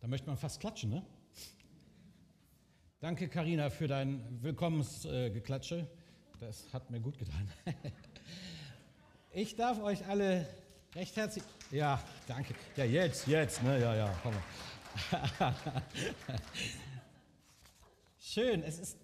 [0.00, 1.02] Da möchte man fast klatschen, ne?
[3.00, 5.88] Danke, Karina, für dein Willkommensgeklatsche.
[6.40, 7.50] Das hat mir gut getan.
[9.36, 10.46] Ich darf euch alle
[10.94, 11.42] recht herzlich.
[11.72, 12.54] Ja, danke.
[12.76, 13.80] Ja, jetzt, jetzt, ne?
[13.80, 14.32] Ja, ja, komm.
[18.18, 18.98] Schön, es ist,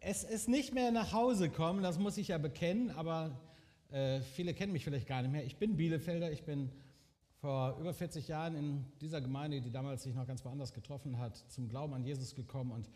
[0.00, 3.38] es ist nicht mehr nach Hause kommen, das muss ich ja bekennen, aber
[3.90, 5.44] äh, viele kennen mich vielleicht gar nicht mehr.
[5.44, 6.70] Ich bin Bielefelder, ich bin
[7.40, 11.36] vor über 40 Jahren in dieser Gemeinde, die damals sich noch ganz woanders getroffen hat,
[11.48, 12.88] zum Glauben an Jesus gekommen und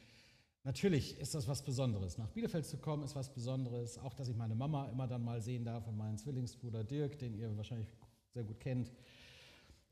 [0.63, 2.19] Natürlich ist das was Besonderes.
[2.19, 3.97] Nach Bielefeld zu kommen ist was Besonderes.
[3.99, 7.35] Auch, dass ich meine Mama immer dann mal sehen darf und meinen Zwillingsbruder Dirk, den
[7.35, 7.89] ihr wahrscheinlich
[8.35, 8.93] sehr gut kennt.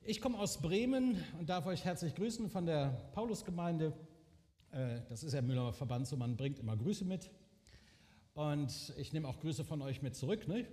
[0.03, 3.93] Ich komme aus Bremen und darf euch herzlich grüßen von der Paulusgemeinde.
[4.71, 7.31] Äh, Das ist ja Müller Verband, so man bringt immer Grüße mit.
[8.35, 10.49] Und ich nehme auch Grüße von euch mit zurück.
[10.49, 10.65] Ne?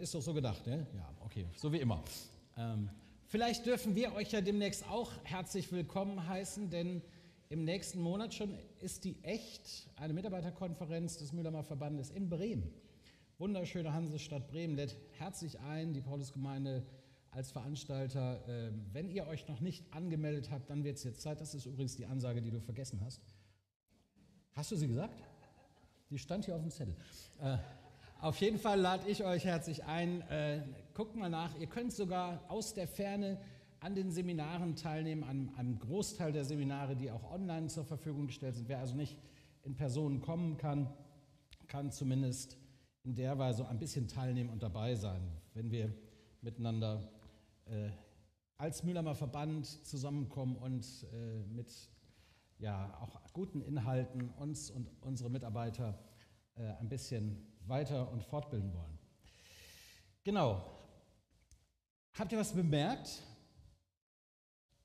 [0.00, 0.86] Ist doch so gedacht, ne?
[0.94, 2.02] Ja, okay, so wie immer.
[2.56, 2.88] Ähm,
[3.26, 7.02] vielleicht dürfen wir euch ja demnächst auch herzlich willkommen heißen, denn
[7.50, 12.72] im nächsten Monat schon ist die Echt, eine Mitarbeiterkonferenz des Mühlheimer Verbandes in Bremen.
[13.38, 16.86] Wunderschöne Hansestadt Bremen lädt herzlich ein, die Paulusgemeinde
[17.32, 18.44] als Veranstalter.
[18.46, 21.40] Ähm, Wenn ihr euch noch nicht angemeldet habt, dann wird es jetzt Zeit.
[21.40, 23.20] Das ist übrigens die Ansage, die du vergessen hast.
[24.52, 25.22] Hast du sie gesagt?
[26.10, 26.94] Die stand hier auf dem Zettel.
[27.40, 27.56] Äh,
[28.20, 30.20] auf jeden Fall lade ich euch herzlich ein.
[30.28, 30.62] Äh,
[30.94, 31.58] guckt mal nach.
[31.58, 33.40] Ihr könnt sogar aus der Ferne
[33.80, 38.54] an den Seminaren teilnehmen, an einem Großteil der Seminare, die auch online zur Verfügung gestellt
[38.54, 38.68] sind.
[38.68, 39.18] Wer also nicht
[39.64, 40.92] in Person kommen kann,
[41.66, 42.58] kann zumindest
[43.04, 45.22] in der Weise ein bisschen teilnehmen und dabei sein,
[45.54, 45.92] wenn wir
[46.42, 47.21] miteinander äh,
[48.56, 51.72] als Mühlheimer Verband zusammenkommen und äh, mit
[52.58, 55.98] ja, auch guten Inhalten uns und unsere Mitarbeiter
[56.54, 58.98] äh, ein bisschen weiter und fortbilden wollen.
[60.22, 60.64] Genau.
[62.14, 63.22] Habt ihr was bemerkt?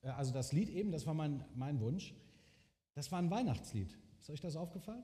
[0.02, 2.16] Äh, Also das Lied eben, das war mein, mein Wunsch,
[2.96, 3.96] das war ein Weihnachtslied.
[4.20, 5.04] Ist euch das aufgefallen?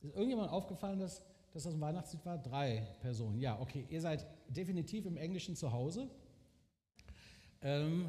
[0.00, 2.38] Ist irgendjemand aufgefallen, dass, dass das ein Weihnachtslied war?
[2.38, 3.38] Drei Personen.
[3.38, 3.86] Ja, okay.
[3.90, 6.08] Ihr seid definitiv im Englischen zu Hause.
[7.60, 8.06] Ähm,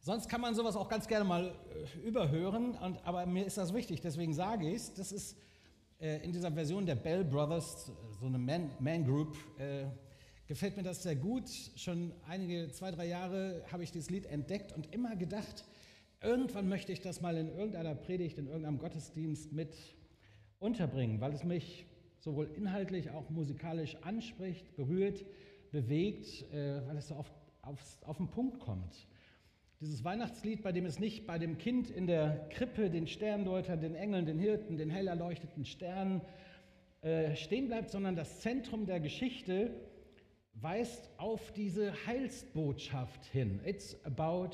[0.00, 1.54] sonst kann man sowas auch ganz gerne mal
[1.94, 4.94] äh, überhören, und, aber mir ist das wichtig, deswegen sage ich es.
[4.94, 5.36] Das ist
[6.00, 9.84] äh, in dieser Version der Bell Brothers, so eine Man, Man Group, äh,
[10.46, 11.48] gefällt mir das sehr gut.
[11.76, 15.64] Schon einige, zwei, drei Jahre habe ich dieses Lied entdeckt und immer gedacht,
[16.22, 19.76] irgendwann möchte ich das mal in irgendeiner Predigt, in irgendeinem Gottesdienst mit
[20.58, 21.86] unterbringen, weil es mich
[22.22, 25.24] sowohl inhaltlich auch musikalisch anspricht, berührt,
[25.72, 27.30] bewegt, äh, weil es so auf,
[27.62, 29.08] aufs, auf den Punkt kommt.
[29.80, 33.96] Dieses Weihnachtslied, bei dem es nicht bei dem Kind in der Krippe, den Sterndeutern, den
[33.96, 36.20] Engeln, den Hirten, den hell erleuchteten Sternen
[37.00, 39.74] äh, stehen bleibt, sondern das Zentrum der Geschichte
[40.54, 43.58] weist auf diese Heilsbotschaft hin.
[43.64, 44.50] It's about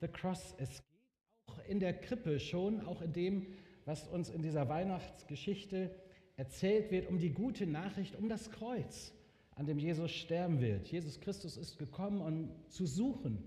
[0.00, 0.56] the cross.
[0.58, 3.46] Es geht auch in der Krippe schon, auch in dem,
[3.84, 5.94] was uns in dieser Weihnachtsgeschichte
[6.36, 9.12] erzählt wird, um die gute Nachricht, um das Kreuz,
[9.54, 10.88] an dem Jesus sterben wird.
[10.88, 13.44] Jesus Christus ist gekommen, um zu suchen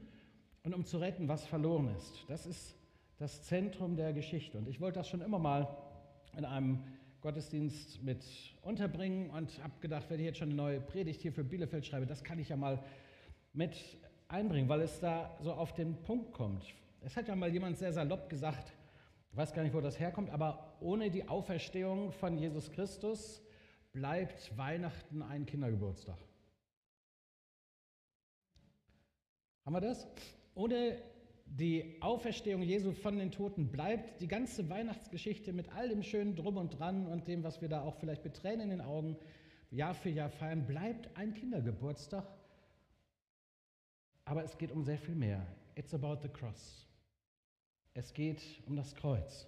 [0.63, 2.23] und um zu retten, was verloren ist.
[2.27, 2.75] Das ist
[3.17, 4.57] das Zentrum der Geschichte.
[4.57, 5.67] Und ich wollte das schon immer mal
[6.37, 6.83] in einem
[7.21, 8.23] Gottesdienst mit
[8.61, 12.05] unterbringen und habe gedacht, wenn ich jetzt schon eine neue Predigt hier für Bielefeld schreibe,
[12.05, 12.83] das kann ich ja mal
[13.53, 13.75] mit
[14.27, 16.63] einbringen, weil es da so auf den Punkt kommt.
[17.01, 18.71] Es hat ja mal jemand sehr salopp gesagt,
[19.31, 23.41] ich weiß gar nicht, wo das herkommt, aber ohne die Auferstehung von Jesus Christus
[23.91, 26.17] bleibt Weihnachten ein Kindergeburtstag.
[29.65, 30.07] Haben wir das?
[30.55, 31.01] Ohne
[31.45, 36.57] die Auferstehung Jesu von den Toten bleibt die ganze Weihnachtsgeschichte mit all dem schönen Drum
[36.57, 39.17] und Dran und dem, was wir da auch vielleicht mit Tränen in den Augen
[39.71, 42.25] Jahr für Jahr feiern, bleibt ein Kindergeburtstag.
[44.25, 45.45] Aber es geht um sehr viel mehr.
[45.75, 46.86] It's about the cross.
[47.97, 49.47] Es geht um das Kreuz.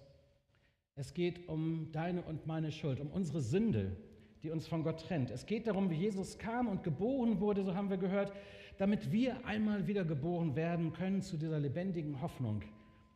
[0.96, 3.96] Es geht um deine und meine Schuld, um unsere Sünde,
[4.42, 5.30] die uns von Gott trennt.
[5.30, 8.32] Es geht darum, wie Jesus kam und geboren wurde, so haben wir gehört,
[8.76, 12.64] damit wir einmal wieder geboren werden können zu dieser lebendigen Hoffnung.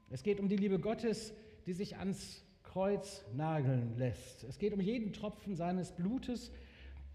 [0.09, 1.35] Es geht um die Liebe Gottes,
[1.67, 4.45] die sich ans Kreuz nageln lässt.
[4.45, 6.53] Es geht um jeden Tropfen seines Blutes,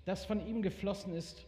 [0.04, 1.48] das von ihm geflossen ist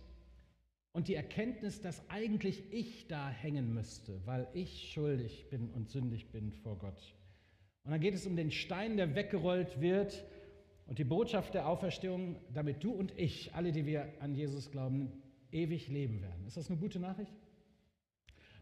[0.94, 6.32] und die Erkenntnis, dass eigentlich ich da hängen müsste, weil ich schuldig bin und sündig
[6.32, 7.16] bin vor Gott.
[7.84, 10.26] Und dann geht es um den Stein, der weggerollt wird
[10.88, 15.12] und die Botschaft der Auferstehung, damit du und ich, alle, die wir an Jesus glauben,
[15.52, 16.46] ewig leben werden.
[16.46, 17.34] Ist das eine gute Nachricht?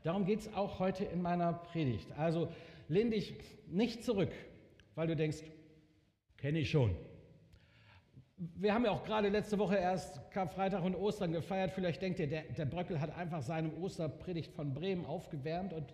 [0.03, 2.11] Darum geht es auch heute in meiner Predigt.
[2.13, 2.49] Also
[2.87, 3.33] lehn dich
[3.67, 4.31] nicht zurück,
[4.95, 5.43] weil du denkst,
[6.37, 6.95] kenne ich schon.
[8.41, 11.71] Wir haben ja auch gerade letzte Woche erst Karfreitag und Ostern gefeiert.
[11.71, 15.93] Vielleicht denkt ihr, der, der Bröckel hat einfach seine Osterpredigt von Bremen aufgewärmt und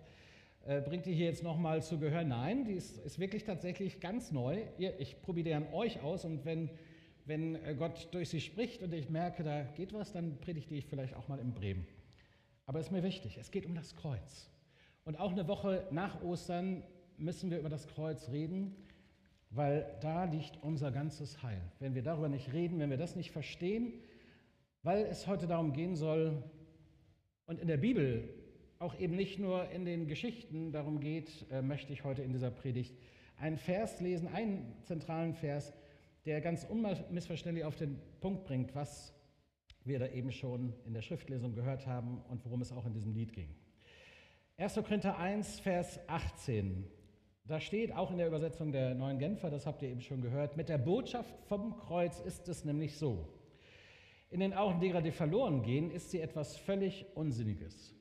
[0.64, 2.22] äh, bringt die hier jetzt nochmal zu Gehör.
[2.22, 4.62] Nein, die ist, ist wirklich tatsächlich ganz neu.
[4.78, 6.70] Ihr, ich probiere an euch aus und wenn,
[7.24, 10.86] wenn äh, Gott durch sie spricht und ich merke, da geht was, dann predige ich
[10.86, 11.84] vielleicht auch mal in Bremen.
[12.64, 14.48] Aber es ist mir wichtig, es geht um das Kreuz.
[15.04, 16.84] Und auch eine Woche nach Ostern
[17.18, 18.76] müssen wir über das Kreuz reden
[19.50, 21.60] weil da liegt unser ganzes Heil.
[21.78, 23.92] Wenn wir darüber nicht reden, wenn wir das nicht verstehen,
[24.82, 26.42] weil es heute darum gehen soll
[27.46, 28.28] und in der Bibel
[28.78, 32.50] auch eben nicht nur in den Geschichten darum geht, äh, möchte ich heute in dieser
[32.50, 32.94] Predigt
[33.38, 35.72] einen Vers lesen, einen zentralen Vers,
[36.24, 39.14] der ganz unmissverständlich auf den Punkt bringt, was
[39.84, 43.12] wir da eben schon in der Schriftlesung gehört haben und worum es auch in diesem
[43.12, 43.54] Lied ging.
[44.58, 44.74] 1.
[44.74, 46.84] Korinther 1, Vers 18.
[47.48, 50.56] Da steht auch in der Übersetzung der neuen Genfer, das habt ihr eben schon gehört,
[50.56, 53.28] mit der Botschaft vom Kreuz ist es nämlich so.
[54.30, 57.94] In den Augen derer, die verloren gehen, ist sie etwas völlig Unsinniges.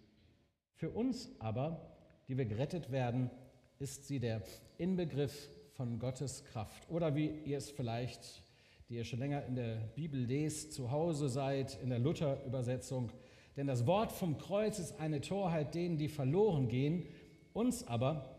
[0.73, 1.95] Für uns aber,
[2.27, 3.29] die wir gerettet werden,
[3.77, 4.41] ist sie der
[4.79, 6.89] Inbegriff von Gottes Kraft.
[6.89, 8.43] Oder wie ihr es vielleicht,
[8.89, 13.11] die ihr schon länger in der Bibel lest, zu Hause seid, in der Luther-Übersetzung.
[13.55, 17.05] Denn das Wort vom Kreuz ist eine Torheit denen, die verloren gehen.
[17.53, 18.34] Uns aber,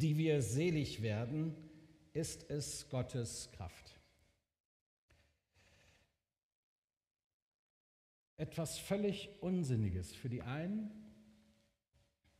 [0.00, 1.54] die wir selig werden,
[2.14, 4.00] ist es Gottes Kraft.
[8.36, 10.90] Etwas völlig Unsinniges für die einen,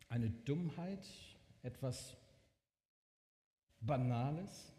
[0.09, 1.07] eine Dummheit,
[1.62, 2.17] etwas
[3.81, 4.73] Banales,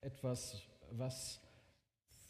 [0.00, 0.60] etwas,
[0.90, 1.40] was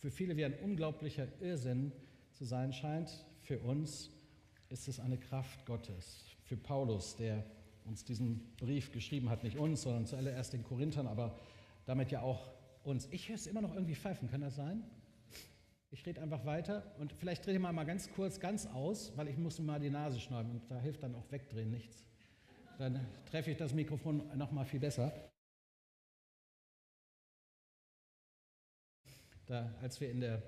[0.00, 1.92] für viele wie ein unglaublicher Irrsinn
[2.32, 3.24] zu sein scheint.
[3.40, 4.10] Für uns
[4.68, 6.26] ist es eine Kraft Gottes.
[6.42, 7.44] Für Paulus, der
[7.84, 11.38] uns diesen Brief geschrieben hat, nicht uns, sondern zuallererst den Korinthern, aber
[11.84, 12.50] damit ja auch
[12.82, 13.08] uns.
[13.10, 14.82] Ich höre es immer noch irgendwie pfeifen, kann das sein?
[15.90, 19.28] Ich rede einfach weiter und vielleicht drehe ich mal, mal ganz kurz ganz aus, weil
[19.28, 22.04] ich muss mal die Nase schneiden und da hilft dann auch wegdrehen nichts.
[22.78, 25.12] Dann treffe ich das Mikrofon noch mal viel besser.
[29.46, 30.42] Da, als wir in der,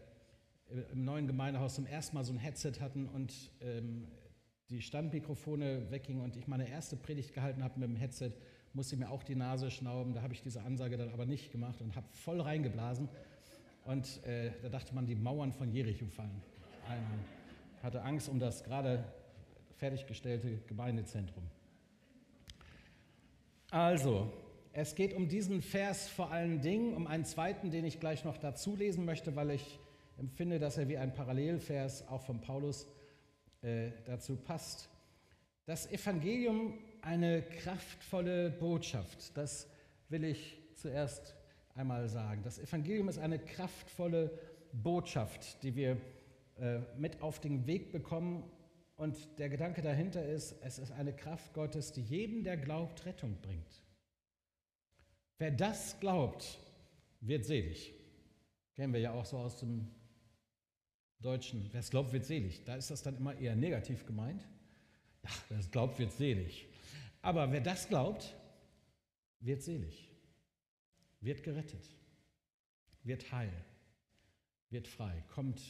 [0.93, 4.09] im neuen Gemeindehaus zum ersten Mal so ein Headset hatten und ähm,
[4.71, 8.33] die Standmikrofone weggingen und ich meine erste Predigt gehalten habe mit dem Headset,
[8.73, 10.13] musste ich mir auch die Nase schnauben.
[10.13, 13.09] Da habe ich diese Ansage dann aber nicht gemacht und habe voll reingeblasen.
[13.85, 16.43] Und äh, da dachte man, die Mauern von Jericho fallen.
[16.89, 17.19] Einmal.
[17.83, 19.05] Hatte Angst um das gerade
[19.77, 21.45] fertiggestellte Gemeindezentrum.
[23.71, 24.33] Also,
[24.73, 28.39] es geht um diesen Vers vor allen Dingen, um einen zweiten, den ich gleich noch
[28.39, 29.79] dazu lesen möchte, weil ich
[30.19, 32.87] empfinde, dass er wie ein Parallelvers auch von Paulus
[33.67, 34.89] äh, dazu passt.
[35.65, 39.69] Das Evangelium eine kraftvolle Botschaft, das
[40.09, 41.35] will ich zuerst
[41.75, 42.43] einmal sagen.
[42.45, 44.31] Das Evangelium ist eine kraftvolle
[44.73, 46.01] Botschaft, die wir
[46.61, 48.49] äh, mit auf den Weg bekommen.
[48.97, 53.37] Und der Gedanke dahinter ist, es ist eine Kraft Gottes, die jedem, der glaubt, Rettung
[53.43, 53.83] bringt.
[55.39, 56.61] Wer das glaubt,
[57.21, 57.93] wird selig.
[58.77, 59.89] Kennen wir ja auch so aus dem
[61.21, 62.65] Deutschen, wer es glaubt, wird selig.
[62.65, 64.47] Da ist das dann immer eher negativ gemeint.
[65.23, 66.67] Ja, wer es glaubt, wird selig.
[67.23, 68.37] Aber wer das glaubt,
[69.41, 70.11] wird selig,
[71.20, 71.89] wird gerettet,
[73.03, 73.53] wird heil,
[74.70, 75.61] wird frei, kommt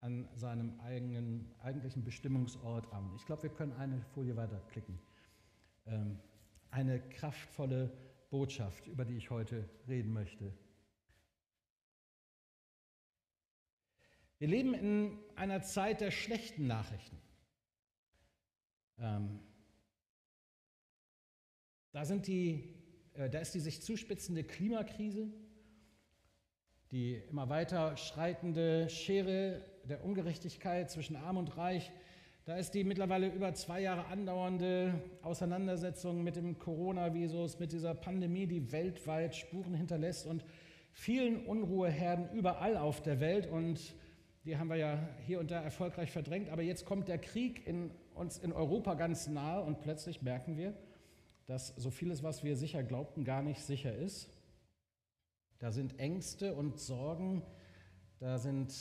[0.00, 3.12] an seinem eigenen, eigentlichen Bestimmungsort an.
[3.16, 4.98] Ich glaube, wir können eine Folie weiterklicken.
[5.86, 6.18] Ähm,
[6.70, 7.90] eine kraftvolle
[8.30, 10.52] Botschaft, über die ich heute reden möchte.
[14.40, 17.18] Wir leben in einer Zeit der schlechten Nachrichten.
[18.98, 19.38] Ähm,
[21.92, 22.74] da, sind die,
[23.12, 25.28] äh, da ist die sich zuspitzende Klimakrise,
[26.90, 31.92] die immer weiter schreitende Schere der Ungerechtigkeit zwischen Arm und Reich.
[32.46, 38.46] Da ist die mittlerweile über zwei Jahre andauernde Auseinandersetzung mit dem Coronavirus, mit dieser Pandemie,
[38.46, 40.46] die weltweit Spuren hinterlässt und
[40.92, 43.46] vielen Unruheherden überall auf der Welt.
[43.46, 43.94] Und
[44.44, 47.90] die haben wir ja hier und da erfolgreich verdrängt, aber jetzt kommt der Krieg in,
[48.14, 50.74] uns in Europa ganz nahe und plötzlich merken wir,
[51.46, 54.28] dass so vieles, was wir sicher glaubten, gar nicht sicher ist.
[55.58, 57.42] Da sind Ängste und Sorgen,
[58.18, 58.72] da sind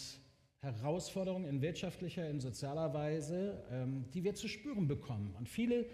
[0.62, 5.36] Herausforderungen in wirtschaftlicher, in sozialer Weise, ähm, die wir zu spüren bekommen.
[5.38, 5.86] Und viele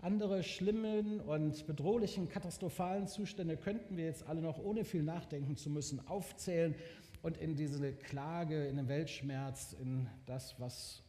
[0.00, 5.70] andere schlimmen und bedrohlichen, katastrophalen Zustände könnten wir jetzt alle noch, ohne viel nachdenken zu
[5.70, 6.74] müssen, aufzählen
[7.22, 11.02] und in diese Klage, in den Weltschmerz, in das, was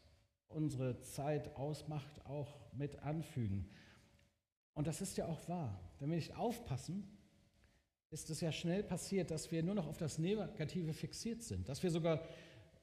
[0.47, 3.67] unsere Zeit ausmacht, auch mit anfügen.
[4.75, 5.79] Und das ist ja auch wahr.
[5.99, 7.07] Wenn wir nicht aufpassen,
[8.11, 11.81] ist es ja schnell passiert, dass wir nur noch auf das Negative fixiert sind, dass
[11.81, 12.23] wir sogar,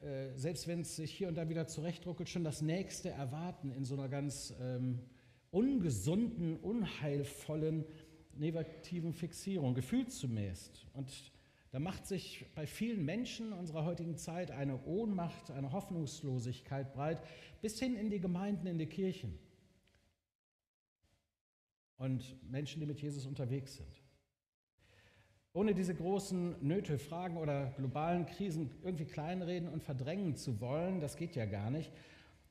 [0.01, 3.85] äh, selbst wenn es sich hier und da wieder zurechtruckelt, schon das Nächste erwarten in
[3.85, 4.99] so einer ganz ähm,
[5.53, 7.85] ungesunden, unheilvollen,
[8.35, 10.73] negativen Fixierung, gefühlszumäß.
[10.95, 11.13] Und
[11.73, 17.23] da macht sich bei vielen Menschen unserer heutigen Zeit eine Ohnmacht, eine Hoffnungslosigkeit breit,
[17.63, 19.39] bis hin in die Gemeinden, in die Kirchen.
[21.97, 24.03] Und Menschen, die mit Jesus unterwegs sind.
[25.53, 31.17] Ohne diese großen Nöte, Fragen oder globalen Krisen irgendwie kleinreden und verdrängen zu wollen, das
[31.17, 31.93] geht ja gar nicht,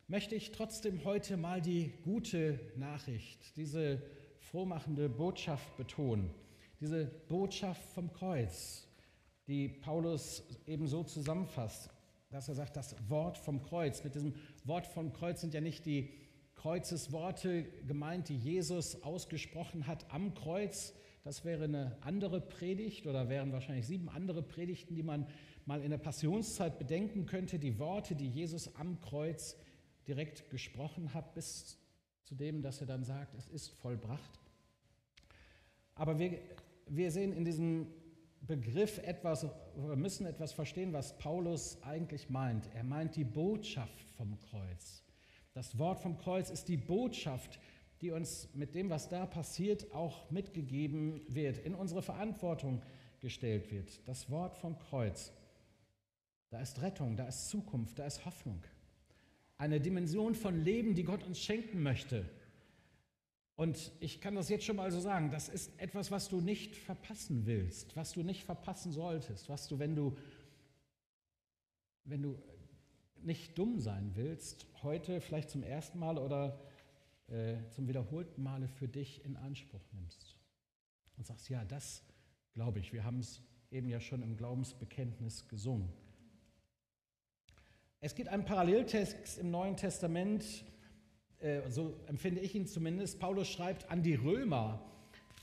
[0.08, 4.02] möchte ich trotzdem heute mal die gute Nachricht, diese
[4.40, 6.30] frohmachende Botschaft betonen.
[6.80, 8.89] Diese Botschaft vom Kreuz,
[9.50, 11.90] die Paulus eben so zusammenfasst,
[12.30, 14.04] dass er sagt, das Wort vom Kreuz.
[14.04, 16.14] Mit diesem Wort vom Kreuz sind ja nicht die
[16.54, 23.52] Kreuzesworte gemeint, die Jesus ausgesprochen hat am Kreuz, das wäre eine andere Predigt oder wären
[23.52, 25.28] wahrscheinlich sieben andere Predigten, die man
[25.66, 27.60] mal in der Passionszeit bedenken könnte.
[27.60, 29.58] Die Worte, die Jesus am Kreuz
[30.08, 31.78] direkt gesprochen hat, bis
[32.24, 34.40] zu dem, dass er dann sagt, es ist vollbracht.
[35.96, 36.40] Aber wir,
[36.88, 37.88] wir sehen in diesem
[38.42, 42.70] Begriff etwas, wir müssen etwas verstehen, was Paulus eigentlich meint.
[42.74, 45.04] Er meint die Botschaft vom Kreuz.
[45.54, 47.60] Das Wort vom Kreuz ist die Botschaft,
[48.02, 52.82] die uns mit dem, was da passiert, auch mitgegeben wird, in unsere Verantwortung
[53.20, 54.08] gestellt wird.
[54.08, 55.34] Das Wort vom Kreuz.
[56.50, 58.64] Da ist Rettung, da ist Zukunft, da ist Hoffnung.
[59.58, 62.30] Eine Dimension von Leben, die Gott uns schenken möchte.
[63.60, 66.78] Und ich kann das jetzt schon mal so sagen, das ist etwas, was du nicht
[66.78, 70.16] verpassen willst, was du nicht verpassen solltest, was du, wenn du,
[72.06, 72.42] wenn du
[73.22, 76.58] nicht dumm sein willst, heute vielleicht zum ersten Mal oder
[77.28, 80.38] äh, zum wiederholten Male für dich in Anspruch nimmst
[81.18, 82.02] und sagst, ja, das
[82.54, 85.92] glaube ich, wir haben es eben ja schon im Glaubensbekenntnis gesungen.
[88.00, 90.64] Es gibt einen Paralleltext im Neuen Testament,
[91.40, 93.20] äh, so empfinde ich ihn zumindest.
[93.20, 94.82] Paulus schreibt an die Römer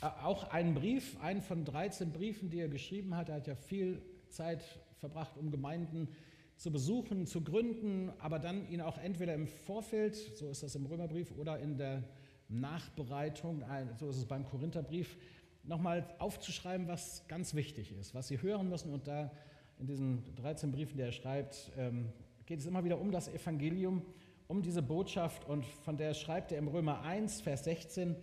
[0.03, 3.29] äh, auch einen Brief, einen von 13 Briefen, die er geschrieben hat.
[3.29, 4.63] Er hat ja viel Zeit
[4.99, 6.09] verbracht, um Gemeinden
[6.57, 10.87] zu besuchen, zu gründen, aber dann ihn auch entweder im Vorfeld, so ist das im
[10.87, 12.03] Römerbrief, oder in der
[12.49, 13.63] Nachbereitung,
[13.99, 15.17] so ist es beim Korintherbrief,
[15.65, 18.93] nochmal aufzuschreiben, was ganz wichtig ist, was sie hören müssen.
[18.93, 19.31] Und da
[19.79, 22.09] in diesen 13 Briefen, die er schreibt, ähm,
[22.47, 24.03] geht es immer wieder um das Evangelium,
[24.49, 25.45] um diese Botschaft.
[25.49, 28.17] Und von der schreibt er im Römer 1, Vers 16,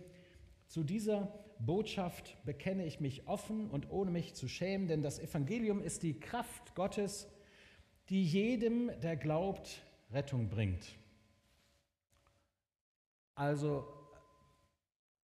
[0.66, 5.80] zu dieser Botschaft bekenne ich mich offen und ohne mich zu schämen, denn das Evangelium
[5.82, 7.28] ist die Kraft Gottes
[8.08, 10.98] die jedem, der glaubt, Rettung bringt.
[13.34, 13.84] Also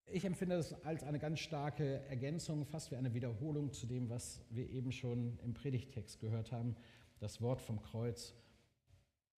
[0.06, 4.42] ich empfinde das als eine ganz starke Ergänzung, fast wie eine Wiederholung zu dem, was
[4.50, 6.76] wir eben schon im Predigtext gehört haben.
[7.20, 8.34] Das Wort vom Kreuz.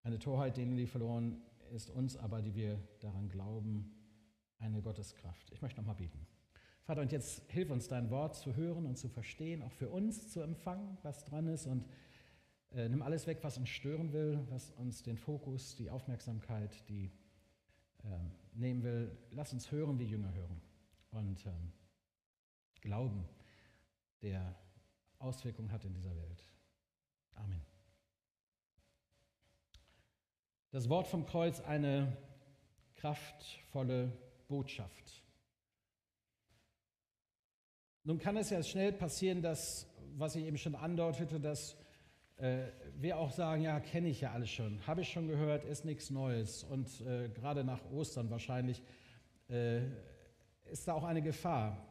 [0.03, 3.91] Eine Torheit, denen die verloren ist, uns aber, die wir daran glauben,
[4.59, 5.51] eine Gotteskraft.
[5.51, 6.27] Ich möchte nochmal beten.
[6.83, 10.29] Vater, und jetzt hilf uns, dein Wort zu hören und zu verstehen, auch für uns
[10.29, 11.85] zu empfangen, was dran ist und
[12.71, 17.11] äh, nimm alles weg, was uns stören will, was uns den Fokus, die Aufmerksamkeit, die
[18.03, 18.07] äh,
[18.53, 19.17] nehmen will.
[19.31, 20.61] Lass uns hören, wie Jünger hören.
[21.11, 21.71] Und ähm,
[22.81, 23.25] glauben,
[24.21, 24.55] der
[25.19, 26.43] Auswirkungen hat in dieser Welt.
[27.35, 27.70] Amen.
[30.71, 32.15] Das Wort vom Kreuz eine
[32.95, 34.09] kraftvolle
[34.47, 35.21] Botschaft.
[38.05, 39.85] Nun kann es ja schnell passieren, dass,
[40.15, 41.75] was ich eben schon andeutete, dass
[42.37, 45.83] äh, wir auch sagen, ja, kenne ich ja alles schon, habe ich schon gehört, ist
[45.83, 46.63] nichts Neues.
[46.63, 48.81] Und äh, gerade nach Ostern wahrscheinlich
[49.49, 49.81] äh,
[50.71, 51.85] ist da auch eine Gefahr.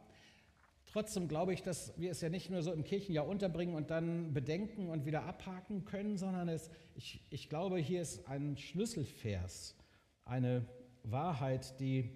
[0.91, 4.33] Trotzdem glaube ich, dass wir es ja nicht nur so im Kirchenjahr unterbringen und dann
[4.33, 9.77] bedenken und wieder abhaken können, sondern es, ich, ich glaube, hier ist ein Schlüsselvers,
[10.25, 10.65] eine
[11.03, 12.11] Wahrheit, die,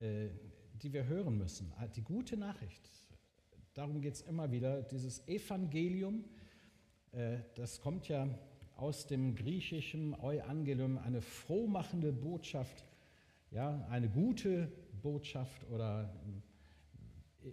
[0.00, 0.28] äh,
[0.74, 1.72] die wir hören müssen.
[1.96, 2.90] Die gute Nachricht.
[3.72, 6.24] Darum geht es immer wieder, dieses Evangelium,
[7.12, 8.28] äh, das kommt ja
[8.76, 12.84] aus dem griechischen Euangelium, eine frohmachende Botschaft,
[13.50, 14.70] ja, eine gute
[15.00, 16.43] Botschaft oder äh,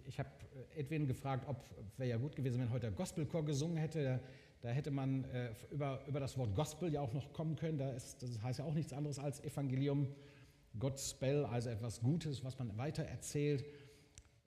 [0.06, 0.30] ich habe
[0.76, 1.56] Edwin gefragt, ob
[1.96, 4.20] wäre ja gut gewesen, wenn heute der Gospelchor gesungen hätte.
[4.60, 7.78] Da, hätte man äh, über, über das Wort Gospel ja auch noch kommen können.
[7.78, 10.06] Da ist, das heißt ja auch nichts anderes als Evangelium,
[10.78, 13.64] Gospel, also etwas Gutes, was man weiter erzählt.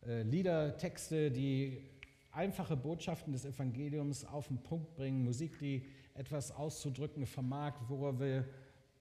[0.05, 1.83] Äh, Lieder, Texte, die
[2.31, 8.45] einfache Botschaften des Evangeliums auf den Punkt bringen, Musik, die etwas auszudrücken vermag, worüber wir,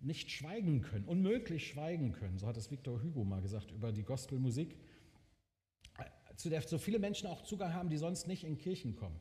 [0.00, 2.38] nicht schweigen können, unmöglich schweigen können.
[2.38, 4.76] So hat es Victor Hugo mal gesagt über die Gospelmusik,
[6.36, 9.18] zu der so viele Menschen auch Zugang haben, die sonst nicht in Kirchen kommen.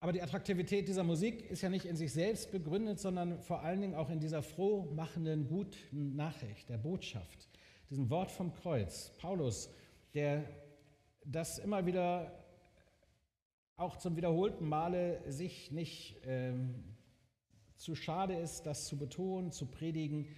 [0.00, 3.80] Aber die Attraktivität dieser Musik ist ja nicht in sich selbst begründet, sondern vor allen
[3.80, 7.48] Dingen auch in dieser frohmachenden, guten Nachricht, der Botschaft,
[7.90, 9.12] diesem Wort vom Kreuz.
[9.18, 9.70] Paulus,
[10.14, 10.44] der
[11.24, 12.32] das immer wieder
[13.76, 16.84] auch zum wiederholten Male sich nicht ähm,
[17.76, 20.28] zu schade ist, das zu betonen, zu predigen,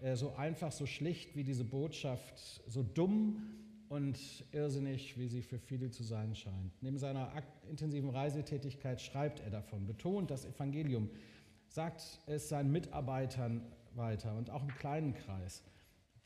[0.00, 5.58] äh, so einfach, so schlicht wie diese Botschaft, so dumm und irrsinnig, wie sie für
[5.58, 6.80] viele zu sein scheint.
[6.80, 7.32] Neben seiner
[7.68, 11.10] intensiven Reisetätigkeit schreibt er davon, betont das Evangelium,
[11.66, 13.62] sagt es seinen Mitarbeitern
[13.96, 15.64] weiter und auch im kleinen Kreis.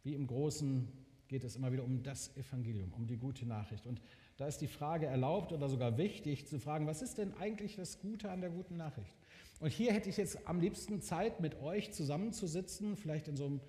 [0.02, 0.86] Wie im Großen
[1.26, 3.86] geht es immer wieder um das Evangelium, um die gute Nachricht.
[3.86, 4.02] Und
[4.36, 7.98] da ist die Frage erlaubt oder sogar wichtig zu fragen, was ist denn eigentlich das
[7.98, 9.16] Gute an der guten Nachricht?
[9.60, 13.60] Und hier hätte ich jetzt am liebsten Zeit, mit euch zusammenzusitzen, vielleicht in so einem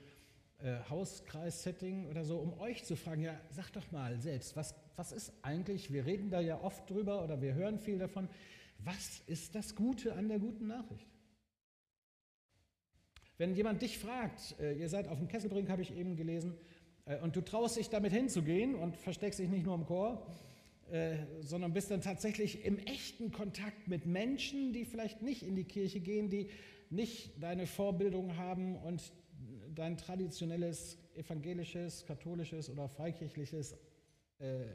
[0.60, 5.12] äh, Hauskreis-Setting oder so, um euch zu fragen, ja, sag doch mal selbst, was, was
[5.12, 8.30] ist eigentlich, wir reden da ja oft drüber oder wir hören viel davon,
[8.80, 11.08] was ist das Gute an der guten Nachricht?
[13.38, 16.58] Wenn jemand dich fragt, äh, ihr seid auf dem Kesselbrink, habe ich eben gelesen,
[17.06, 20.26] äh, und du traust dich damit hinzugehen und versteckst dich nicht nur im Chor,
[20.92, 25.64] äh, sondern bist dann tatsächlich im echten Kontakt mit Menschen, die vielleicht nicht in die
[25.66, 26.50] Kirche gehen, die
[26.90, 29.02] nicht deine Vorbildung haben und
[29.76, 33.78] dein traditionelles evangelisches, katholisches oder freikirchliches
[34.40, 34.66] äh,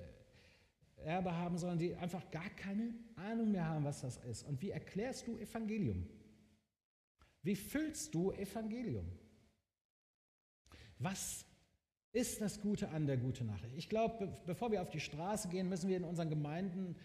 [1.05, 4.47] Erbe haben, sondern die einfach gar keine Ahnung mehr haben, was das ist.
[4.47, 6.07] Und wie erklärst du Evangelium?
[7.43, 9.11] Wie füllst du Evangelium?
[10.99, 11.47] Was
[12.13, 13.77] ist das Gute an der guten Nachricht.
[13.77, 16.97] Ich glaube, bevor wir auf die Straße gehen, müssen wir in unseren Gemeinden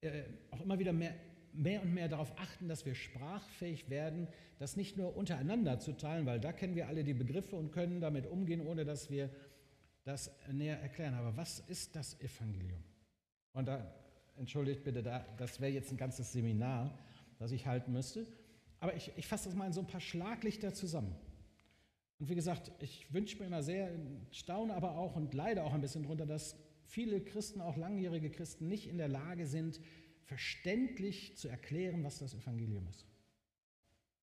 [0.00, 1.14] äh, auch immer wieder mehr,
[1.54, 6.26] mehr und mehr darauf achten, dass wir sprachfähig werden, das nicht nur untereinander zu teilen,
[6.26, 9.30] weil da kennen wir alle die Begriffe und können damit umgehen, ohne dass wir
[10.04, 11.14] das näher erklären.
[11.14, 12.82] Aber was ist das Evangelium?
[13.52, 13.94] Und da,
[14.36, 16.98] entschuldigt bitte, da, das wäre jetzt ein ganzes Seminar,
[17.38, 18.26] das ich halten müsste.
[18.80, 21.14] Aber ich, ich fasse das mal in so ein paar Schlaglichter zusammen.
[22.18, 23.90] Und wie gesagt, ich wünsche mir immer sehr,
[24.30, 28.68] staune aber auch und leide auch ein bisschen darunter, dass viele Christen, auch langjährige Christen,
[28.68, 29.80] nicht in der Lage sind,
[30.24, 33.06] verständlich zu erklären, was das Evangelium ist.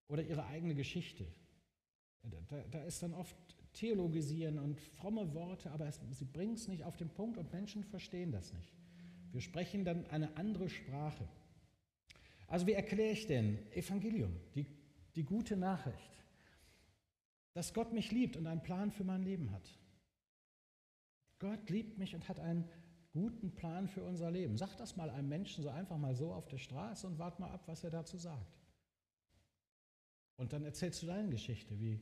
[0.08, 1.26] Oder ihre eigene Geschichte.
[2.50, 3.36] Da, da ist dann oft
[3.74, 7.86] Theologisieren und fromme Worte, aber es, sie bringen es nicht auf den Punkt und Menschen
[7.86, 8.74] verstehen das nicht.
[9.32, 11.26] Wir sprechen dann eine andere Sprache.
[12.48, 14.66] Also wie erkläre ich denn Evangelium, die,
[15.16, 16.12] die gute Nachricht?
[17.54, 19.78] dass Gott mich liebt und einen Plan für mein Leben hat.
[21.40, 22.70] Gott liebt mich und hat einen
[23.14, 24.58] guten Plan für unser Leben.
[24.58, 27.52] Sag das mal einem Menschen so einfach mal so auf der Straße und wart mal
[27.52, 28.60] ab, was er dazu sagt.
[30.38, 32.02] Und dann erzählst du deine Geschichte, wie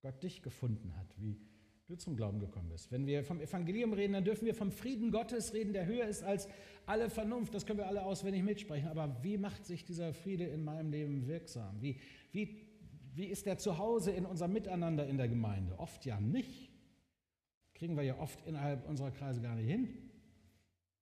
[0.00, 1.40] Gott dich gefunden hat, wie
[1.86, 2.92] du zum Glauben gekommen bist.
[2.92, 6.22] Wenn wir vom Evangelium reden, dann dürfen wir vom Frieden Gottes reden, der höher ist
[6.22, 6.48] als
[6.86, 7.54] alle Vernunft.
[7.54, 8.88] Das können wir alle auswendig mitsprechen.
[8.88, 11.80] Aber wie macht sich dieser Friede in meinem Leben wirksam?
[11.80, 11.98] Wie,
[12.32, 12.68] wie
[13.18, 15.76] wie ist der zu Hause in unserem Miteinander in der Gemeinde?
[15.76, 16.70] Oft ja nicht.
[17.74, 19.88] Kriegen wir ja oft innerhalb unserer Kreise gar nicht hin,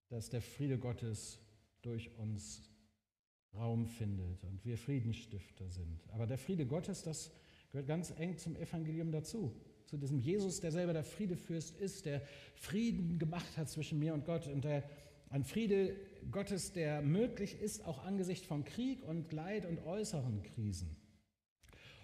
[0.08, 1.38] dass der Friede Gottes
[1.82, 2.70] durch uns
[3.54, 6.00] Raum findet und wir Friedensstifter sind.
[6.10, 7.32] Aber der Friede Gottes, das
[7.70, 9.54] gehört ganz eng zum Evangelium dazu.
[9.86, 12.22] Zu diesem Jesus, der selber der Friedefürst ist, der
[12.54, 14.84] Frieden gemacht hat zwischen mir und Gott und der
[15.28, 15.96] ein Friede
[16.30, 20.96] Gottes, der möglich ist, auch angesichts von Krieg und Leid und äußeren Krisen.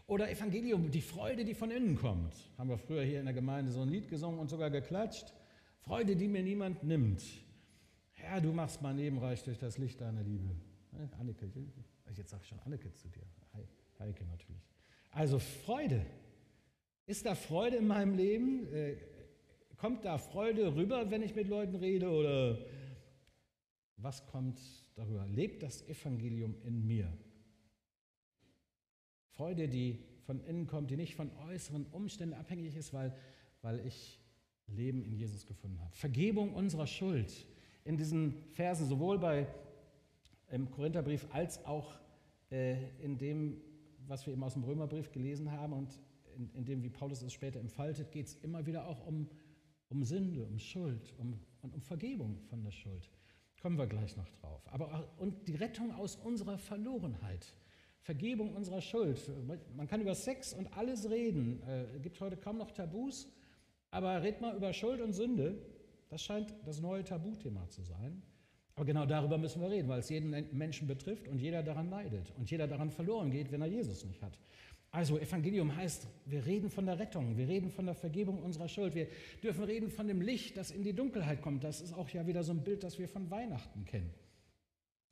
[0.07, 2.35] Oder Evangelium, die Freude, die von innen kommt.
[2.59, 5.33] Haben wir früher hier in der Gemeinde so ein Lied gesungen und sogar geklatscht.
[5.81, 7.23] Freude, die mir niemand nimmt.
[8.23, 10.55] Herr, du machst mein Leben reich durch das Licht deiner Liebe.
[11.19, 11.51] Anneke,
[12.17, 13.23] jetzt sage ich schon Anneke zu dir.
[13.99, 14.63] Heike natürlich.
[15.11, 16.05] Also Freude.
[17.07, 18.73] Ist da Freude in meinem Leben?
[18.73, 18.97] Äh,
[19.77, 22.11] kommt da Freude rüber, wenn ich mit Leuten rede?
[22.11, 22.65] Oder
[23.97, 24.61] was kommt
[24.95, 25.27] darüber?
[25.27, 27.13] Lebt das Evangelium in mir?
[29.31, 33.17] Freude, die von innen kommt, die nicht von äußeren Umständen abhängig ist, weil,
[33.63, 34.21] weil ich
[34.69, 35.95] Leben in Jesus gefunden habe.
[35.95, 37.33] Vergebung unserer Schuld.
[37.85, 39.47] In diesen Versen, sowohl bei
[40.51, 41.99] im Korintherbrief als auch
[42.51, 43.61] äh, in dem,
[44.07, 45.99] was wir eben aus dem Römerbrief gelesen haben und
[46.37, 49.29] in, in dem, wie Paulus es später entfaltet, geht es immer wieder auch um,
[49.89, 53.11] um Sünde, um Schuld um, und um Vergebung von der Schuld.
[53.61, 54.63] Kommen wir gleich noch drauf.
[54.73, 57.55] Aber auch, und die Rettung aus unserer Verlorenheit.
[58.01, 59.31] Vergebung unserer Schuld.
[59.77, 61.63] Man kann über Sex und alles reden.
[61.63, 63.29] Es äh, gibt heute kaum noch Tabus,
[63.93, 65.65] aber red mal über Schuld und Sünde.
[66.13, 68.21] Das scheint das neue Tabuthema zu sein.
[68.75, 72.35] Aber genau darüber müssen wir reden, weil es jeden Menschen betrifft und jeder daran leidet
[72.37, 74.39] und jeder daran verloren geht, wenn er Jesus nicht hat.
[74.91, 78.95] Also Evangelium heißt, wir reden von der Rettung, wir reden von der Vergebung unserer Schuld,
[78.95, 79.09] wir
[79.43, 81.65] dürfen reden von dem Licht, das in die Dunkelheit kommt.
[81.65, 84.13] Das ist auch ja wieder so ein Bild, das wir von Weihnachten kennen.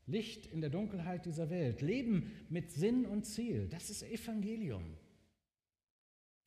[0.07, 4.85] Licht in der Dunkelheit dieser Welt, Leben mit Sinn und Ziel, das ist Evangelium.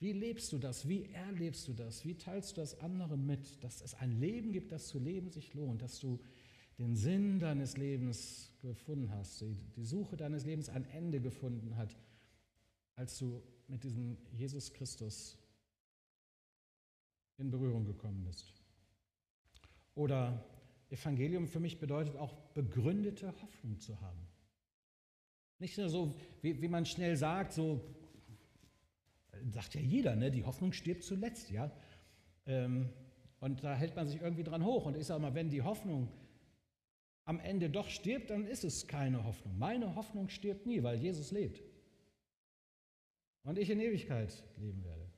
[0.03, 0.85] Wie lebst du das?
[0.89, 2.03] Wie erlebst du das?
[2.03, 5.53] Wie teilst du das anderen mit, dass es ein Leben gibt, das zu leben sich
[5.53, 6.19] lohnt, dass du
[6.77, 9.45] den Sinn deines Lebens gefunden hast,
[9.77, 11.95] die Suche deines Lebens ein Ende gefunden hat,
[12.95, 15.37] als du mit diesem Jesus Christus
[17.37, 18.53] in Berührung gekommen bist.
[19.95, 20.43] Oder
[20.89, 24.27] Evangelium für mich bedeutet auch begründete Hoffnung zu haben.
[25.59, 27.79] Nicht nur so, wie, wie man schnell sagt, so
[29.51, 30.32] sagt ja jeder, ne?
[30.32, 31.71] die Hoffnung stirbt zuletzt, ja.
[32.45, 32.89] Ähm,
[33.39, 34.86] und da hält man sich irgendwie dran hoch.
[34.86, 36.08] Und ich sage mal, wenn die Hoffnung
[37.25, 39.58] am Ende doch stirbt, dann ist es keine Hoffnung.
[39.58, 41.62] Meine Hoffnung stirbt nie, weil Jesus lebt.
[43.43, 45.10] Und ich in Ewigkeit leben werde.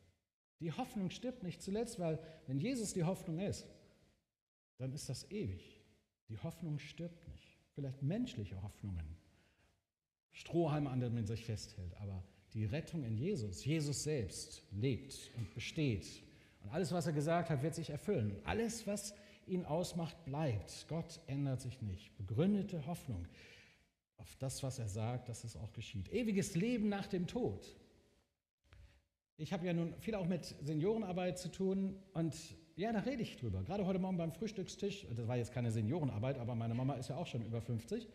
[0.60, 3.68] Die Hoffnung stirbt nicht zuletzt, weil wenn Jesus die Hoffnung ist,
[4.78, 5.82] dann ist das ewig.
[6.30, 7.60] Die Hoffnung stirbt nicht.
[7.74, 9.18] Vielleicht menschliche Hoffnungen.
[10.32, 11.96] Strohhalme, an denen man sich festhält.
[11.98, 12.24] Aber
[12.56, 16.08] die Rettung in Jesus, Jesus selbst, lebt und besteht.
[16.63, 18.38] Und alles, was er gesagt hat, wird sich erfüllen.
[18.46, 19.13] Alles, was
[19.46, 20.86] ihn ausmacht, bleibt.
[20.88, 22.18] Gott ändert sich nicht.
[22.18, 23.28] Begründete Hoffnung
[24.18, 26.12] auf das, was er sagt, dass es auch geschieht.
[26.13, 27.76] Ewiges Leben nach dem Tod.
[29.38, 32.34] Ich habe ja nun viel auch mit Seniorenarbeit zu tun und
[32.78, 33.63] ja, da rede ich drüber.
[33.63, 37.18] Gerade heute Morgen beim Frühstückstisch, das war jetzt keine Seniorenarbeit, aber meine Mama ist ja
[37.18, 38.08] auch schon über 50.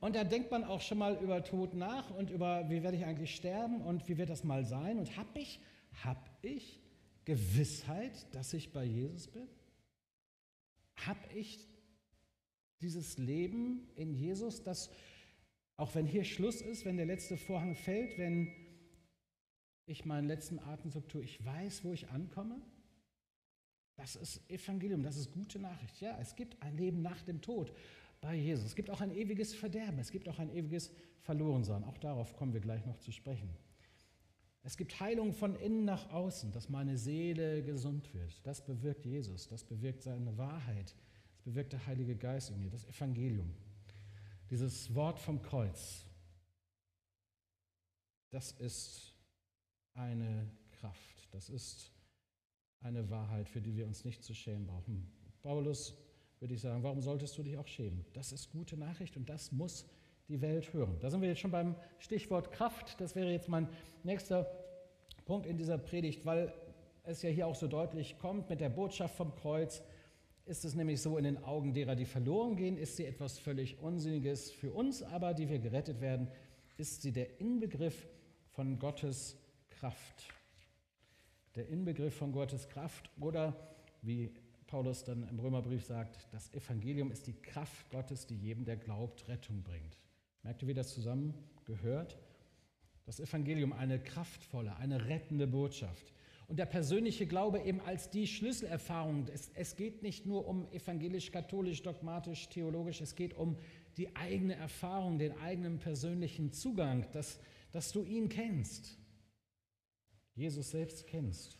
[0.00, 3.04] Und da denkt man auch schon mal über Tod nach und über, wie werde ich
[3.04, 4.98] eigentlich sterben und wie wird das mal sein.
[4.98, 5.60] Und habe ich,
[6.04, 6.80] habe ich
[7.24, 9.48] Gewissheit, dass ich bei Jesus bin?
[10.96, 11.66] Habe ich
[12.80, 14.88] dieses Leben in Jesus, das,
[15.76, 18.52] auch wenn hier Schluss ist, wenn der letzte Vorhang fällt, wenn
[19.86, 22.60] ich meinen letzten Atemzug tue, ich weiß, wo ich ankomme?
[23.96, 26.00] Das ist Evangelium, das ist gute Nachricht.
[26.00, 27.72] Ja, es gibt ein Leben nach dem Tod
[28.20, 28.66] bei Jesus.
[28.66, 31.84] Es gibt auch ein ewiges Verderben, es gibt auch ein ewiges Verlorensein.
[31.84, 33.50] Auch darauf kommen wir gleich noch zu sprechen.
[34.62, 38.46] Es gibt Heilung von innen nach außen, dass meine Seele gesund wird.
[38.46, 40.94] Das bewirkt Jesus, das bewirkt seine Wahrheit,
[41.32, 43.54] das bewirkt der Heilige Geist in mir, das Evangelium.
[44.50, 46.04] Dieses Wort vom Kreuz,
[48.30, 49.14] das ist
[49.94, 51.92] eine Kraft, das ist
[52.80, 55.10] eine Wahrheit, für die wir uns nicht zu schämen brauchen.
[55.42, 55.94] Paulus
[56.40, 58.04] würde ich sagen, warum solltest du dich auch schämen?
[58.12, 59.86] Das ist gute Nachricht und das muss
[60.28, 60.96] die Welt hören.
[61.00, 63.00] Da sind wir jetzt schon beim Stichwort Kraft.
[63.00, 63.68] Das wäre jetzt mein
[64.04, 64.46] nächster
[65.24, 66.52] Punkt in dieser Predigt, weil
[67.04, 69.82] es ja hier auch so deutlich kommt mit der Botschaft vom Kreuz.
[70.44, 73.80] Ist es nämlich so, in den Augen derer, die verloren gehen, ist sie etwas völlig
[73.80, 74.50] Unsinniges.
[74.50, 76.28] Für uns aber, die wir gerettet werden,
[76.76, 78.06] ist sie der Inbegriff
[78.52, 79.36] von Gottes
[79.70, 80.28] Kraft.
[81.54, 83.56] Der Inbegriff von Gottes Kraft oder
[84.02, 84.32] wie
[84.68, 89.26] Paulus dann im Römerbrief sagt, das Evangelium ist die Kraft Gottes, die jedem, der glaubt,
[89.26, 89.98] Rettung bringt.
[90.42, 92.18] Merkt ihr, wie das zusammengehört?
[93.06, 96.12] Das Evangelium, eine kraftvolle, eine rettende Botschaft.
[96.48, 99.26] Und der persönliche Glaube eben als die Schlüsselerfahrung.
[99.32, 103.56] Es, es geht nicht nur um evangelisch, katholisch, dogmatisch, theologisch, es geht um
[103.96, 107.40] die eigene Erfahrung, den eigenen persönlichen Zugang, dass,
[107.72, 108.98] dass du ihn kennst.
[110.34, 111.58] Jesus selbst kennst.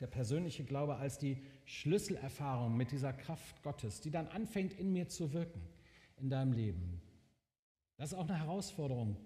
[0.00, 5.08] Der persönliche Glaube als die Schlüsselerfahrung mit dieser Kraft Gottes, die dann anfängt in mir
[5.08, 5.62] zu wirken,
[6.16, 7.00] in deinem Leben.
[7.96, 9.16] Das ist auch eine Herausforderung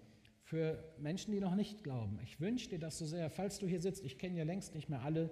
[0.42, 2.18] für Menschen, die noch nicht glauben.
[2.22, 4.88] Ich wünsche dir das so sehr, falls du hier sitzt, ich kenne ja längst nicht
[4.88, 5.30] mehr alle,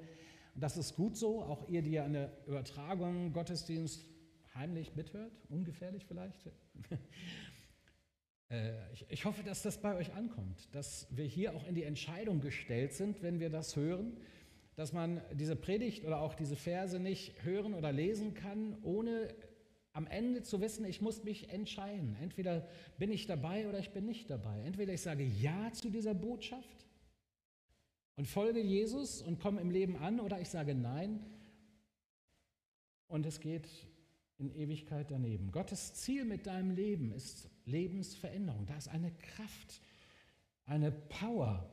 [0.55, 4.09] das ist gut so, auch ihr, die ja an der Übertragung Gottesdienst
[4.55, 6.51] heimlich mithört, ungefährlich vielleicht.
[8.51, 11.83] Äh, ich, ich hoffe, dass das bei euch ankommt, dass wir hier auch in die
[11.83, 14.17] Entscheidung gestellt sind, wenn wir das hören,
[14.79, 19.35] dass man diese Predigt oder auch diese Verse nicht hören oder lesen kann, ohne
[19.93, 22.17] am Ende zu wissen, ich muss mich entscheiden.
[22.23, 24.63] Entweder bin ich dabei oder ich bin nicht dabei.
[24.63, 26.87] Entweder ich sage Ja zu dieser Botschaft
[28.15, 31.27] und folge Jesus und komme im Leben an, oder ich sage Nein
[33.09, 33.69] und es geht
[34.39, 35.51] in Ewigkeit daneben.
[35.51, 38.65] Gottes Ziel mit deinem Leben ist Lebensveränderung.
[38.67, 39.81] Da ist eine Kraft,
[40.67, 41.69] eine Power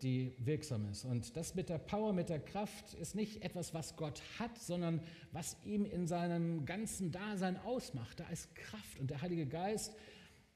[0.00, 1.04] die wirksam ist.
[1.04, 5.02] Und das mit der Power, mit der Kraft ist nicht etwas, was Gott hat, sondern
[5.32, 8.20] was ihm in seinem ganzen Dasein ausmacht.
[8.20, 9.94] Da ist Kraft und der Heilige Geist,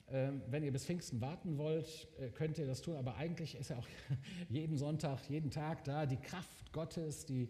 [0.08, 3.70] ähm, wenn ihr bis Pfingsten warten wollt, äh, könnt ihr das tun, aber eigentlich ist
[3.70, 3.88] er auch
[4.50, 7.48] jeden Sonntag, jeden Tag da, die Kraft Gottes, die,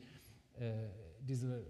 [0.59, 0.73] äh,
[1.21, 1.67] diese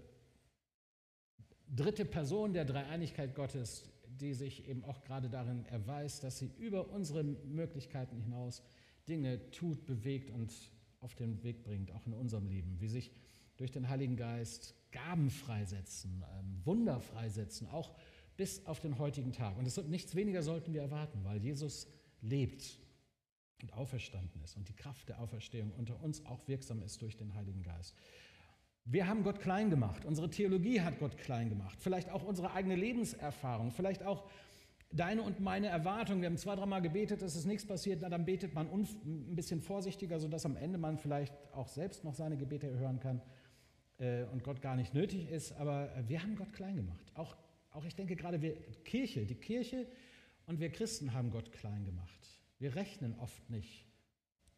[1.67, 6.89] dritte Person der Dreieinigkeit Gottes, die sich eben auch gerade darin erweist, dass sie über
[6.91, 8.61] unsere Möglichkeiten hinaus
[9.07, 10.53] Dinge tut, bewegt und
[10.99, 13.11] auf den Weg bringt, auch in unserem Leben, wie sich
[13.57, 17.95] durch den Heiligen Geist Gaben freisetzen, ähm, Wunder freisetzen, auch
[18.37, 19.57] bis auf den heutigen Tag.
[19.57, 21.87] Und es, nichts weniger sollten wir erwarten, weil Jesus
[22.21, 22.79] lebt
[23.61, 27.33] und auferstanden ist und die Kraft der Auferstehung unter uns auch wirksam ist durch den
[27.35, 27.95] Heiligen Geist.
[28.83, 32.75] Wir haben Gott klein gemacht, unsere Theologie hat Gott klein gemacht, vielleicht auch unsere eigene
[32.75, 34.29] Lebenserfahrung, vielleicht auch
[34.95, 36.21] deine und meine Erwartung.
[36.21, 39.61] Wir haben zwei, dreimal gebetet, es ist nichts passiert, na, dann betet man ein bisschen
[39.61, 43.21] vorsichtiger, sodass am Ende man vielleicht auch selbst noch seine Gebete hören kann
[43.99, 45.53] äh, und Gott gar nicht nötig ist.
[45.53, 47.11] Aber wir haben Gott klein gemacht.
[47.13, 47.35] Auch,
[47.71, 49.87] auch ich denke gerade wir Kirche, die Kirche
[50.45, 52.39] und wir Christen haben Gott klein gemacht.
[52.59, 53.85] Wir rechnen oft nicht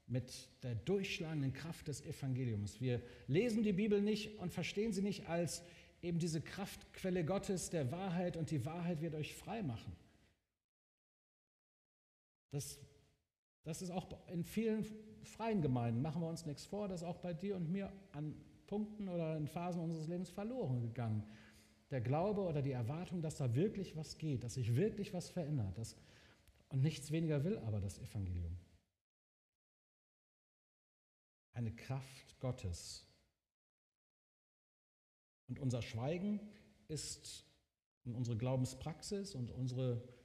[0.06, 2.80] mit der durchschlagenden Kraft des Evangeliums.
[2.80, 5.64] Wir lesen die Bibel nicht und verstehen sie nicht als
[6.02, 9.94] eben diese Kraftquelle Gottes der Wahrheit und die Wahrheit wird euch frei machen.
[12.58, 12.80] Das,
[13.66, 14.84] das ist auch in vielen
[15.24, 18.34] freien Gemeinden, machen wir uns nichts vor, das ist auch bei dir und mir an
[18.66, 21.24] Punkten oder in Phasen unseres Lebens verloren gegangen.
[21.92, 25.78] Der Glaube oder die Erwartung, dass da wirklich was geht, dass sich wirklich was verändert.
[25.78, 25.96] Dass,
[26.70, 28.58] und nichts weniger will aber das Evangelium.
[31.54, 33.06] Eine Kraft Gottes.
[35.48, 36.40] Und unser Schweigen
[36.88, 37.46] ist
[38.04, 40.17] unsere Glaubenspraxis und unsere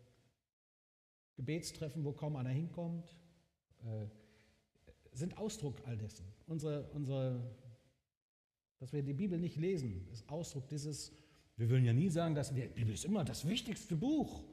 [1.36, 3.16] Gebetstreffen, wo kaum einer hinkommt,
[3.84, 4.06] äh,
[5.12, 6.24] sind Ausdruck all dessen.
[6.46, 7.40] Unsere, unsere,
[8.78, 11.12] dass wir die Bibel nicht lesen, ist Ausdruck dieses,
[11.56, 14.44] wir wollen ja nie sagen, dass die Bibel ist immer das wichtigste Buch.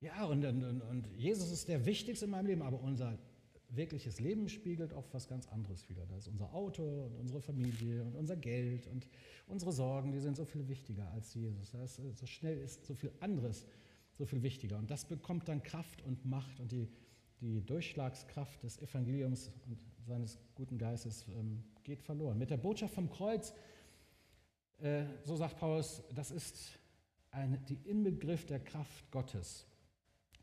[0.00, 3.18] Ja, und, und, und Jesus ist der Wichtigste in meinem Leben, aber unser
[3.76, 6.06] wirkliches Leben spiegelt oft was ganz anderes wieder.
[6.06, 9.08] Da ist unser Auto und unsere Familie und unser Geld und
[9.46, 11.72] unsere Sorgen, die sind so viel wichtiger als Jesus.
[11.72, 13.66] Da ist, so schnell ist so viel anderes
[14.16, 14.78] so viel wichtiger.
[14.78, 16.88] Und das bekommt dann Kraft und Macht und die,
[17.40, 22.38] die Durchschlagskraft des Evangeliums und seines guten Geistes ähm, geht verloren.
[22.38, 23.54] Mit der Botschaft vom Kreuz,
[24.78, 26.78] äh, so sagt Paulus, das ist
[27.30, 29.66] ein, die Inbegriff der Kraft Gottes.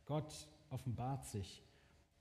[0.06, 1.64] Gott offenbart sich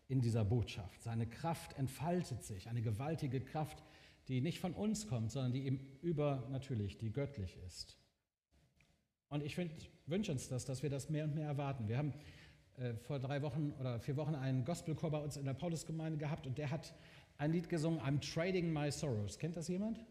[0.09, 1.03] in dieser Botschaft.
[1.03, 3.83] Seine Kraft entfaltet sich, eine gewaltige Kraft,
[4.29, 7.97] die nicht von uns kommt, sondern die eben übernatürlich, die göttlich ist.
[9.31, 9.57] Und ich
[10.07, 11.87] wünsche uns das, dass wir das mehr und mehr erwarten.
[11.87, 12.13] Wir haben
[12.79, 16.49] äh, vor drei Wochen oder vier Wochen einen Gospelchor bei uns in der Paulusgemeinde gehabt
[16.49, 16.93] und der hat
[17.39, 19.39] ein Lied gesungen, I'm Trading My Sorrows.
[19.39, 20.05] Kennt das jemand?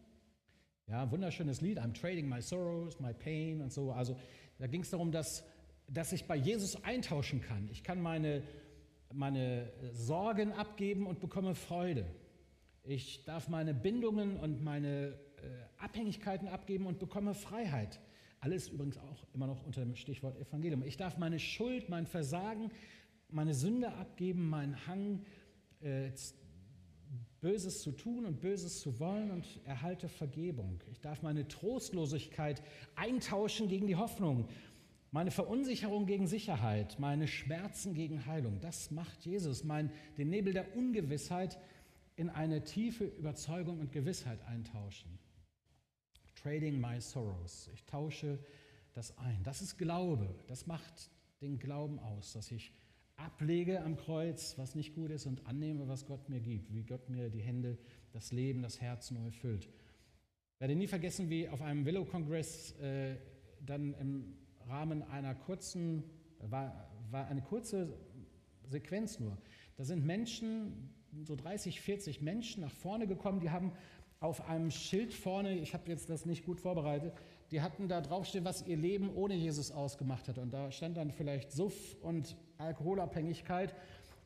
[0.87, 3.91] Ja, wunderschönes Lied, I'm Trading My Sorrows, My Pain und so.
[3.91, 4.17] Also
[4.57, 5.45] da ging es darum, dass,
[5.89, 7.67] dass ich bei Jesus eintauschen kann.
[7.71, 8.41] Ich kann meine,
[9.11, 12.05] meine Sorgen abgeben und bekomme Freude.
[12.83, 17.99] Ich darf meine Bindungen und meine äh, Abhängigkeiten abgeben und bekomme Freiheit.
[18.41, 20.83] Alles übrigens auch immer noch unter dem Stichwort Evangelium.
[20.83, 22.71] Ich darf meine Schuld, mein Versagen,
[23.29, 25.25] meine Sünde abgeben, meinen Hang,
[25.81, 26.11] äh,
[27.41, 30.81] Böses zu tun und Böses zu wollen und erhalte Vergebung.
[30.91, 32.61] Ich darf meine Trostlosigkeit
[32.95, 34.47] eintauschen gegen die Hoffnung,
[35.11, 38.59] meine Verunsicherung gegen Sicherheit, meine Schmerzen gegen Heilung.
[38.61, 41.57] Das macht Jesus, mein, den Nebel der Ungewissheit
[42.15, 45.17] in eine tiefe Überzeugung und Gewissheit eintauschen.
[46.41, 47.69] Trading my sorrows.
[47.73, 48.39] Ich tausche
[48.93, 49.43] das ein.
[49.43, 50.33] Das ist Glaube.
[50.47, 52.71] Das macht den Glauben aus, dass ich
[53.17, 57.09] ablege am Kreuz, was nicht gut ist und annehme, was Gott mir gibt, wie Gott
[57.09, 57.77] mir die Hände,
[58.13, 59.65] das Leben, das Herz neu füllt.
[59.65, 63.17] Ich werde nie vergessen, wie auf einem Willow-Kongress äh,
[63.59, 66.03] dann im Rahmen einer kurzen,
[66.39, 67.97] war, war eine kurze
[68.69, 69.37] Sequenz nur.
[69.75, 73.73] Da sind Menschen, so 30, 40 Menschen nach vorne gekommen, die haben
[74.19, 77.13] auf einem Schild vorne, ich habe jetzt das nicht gut vorbereitet,
[77.51, 80.37] die hatten da draufstehen, was ihr Leben ohne Jesus ausgemacht hat.
[80.37, 83.73] Und da stand dann vielleicht Suff und Alkoholabhängigkeit.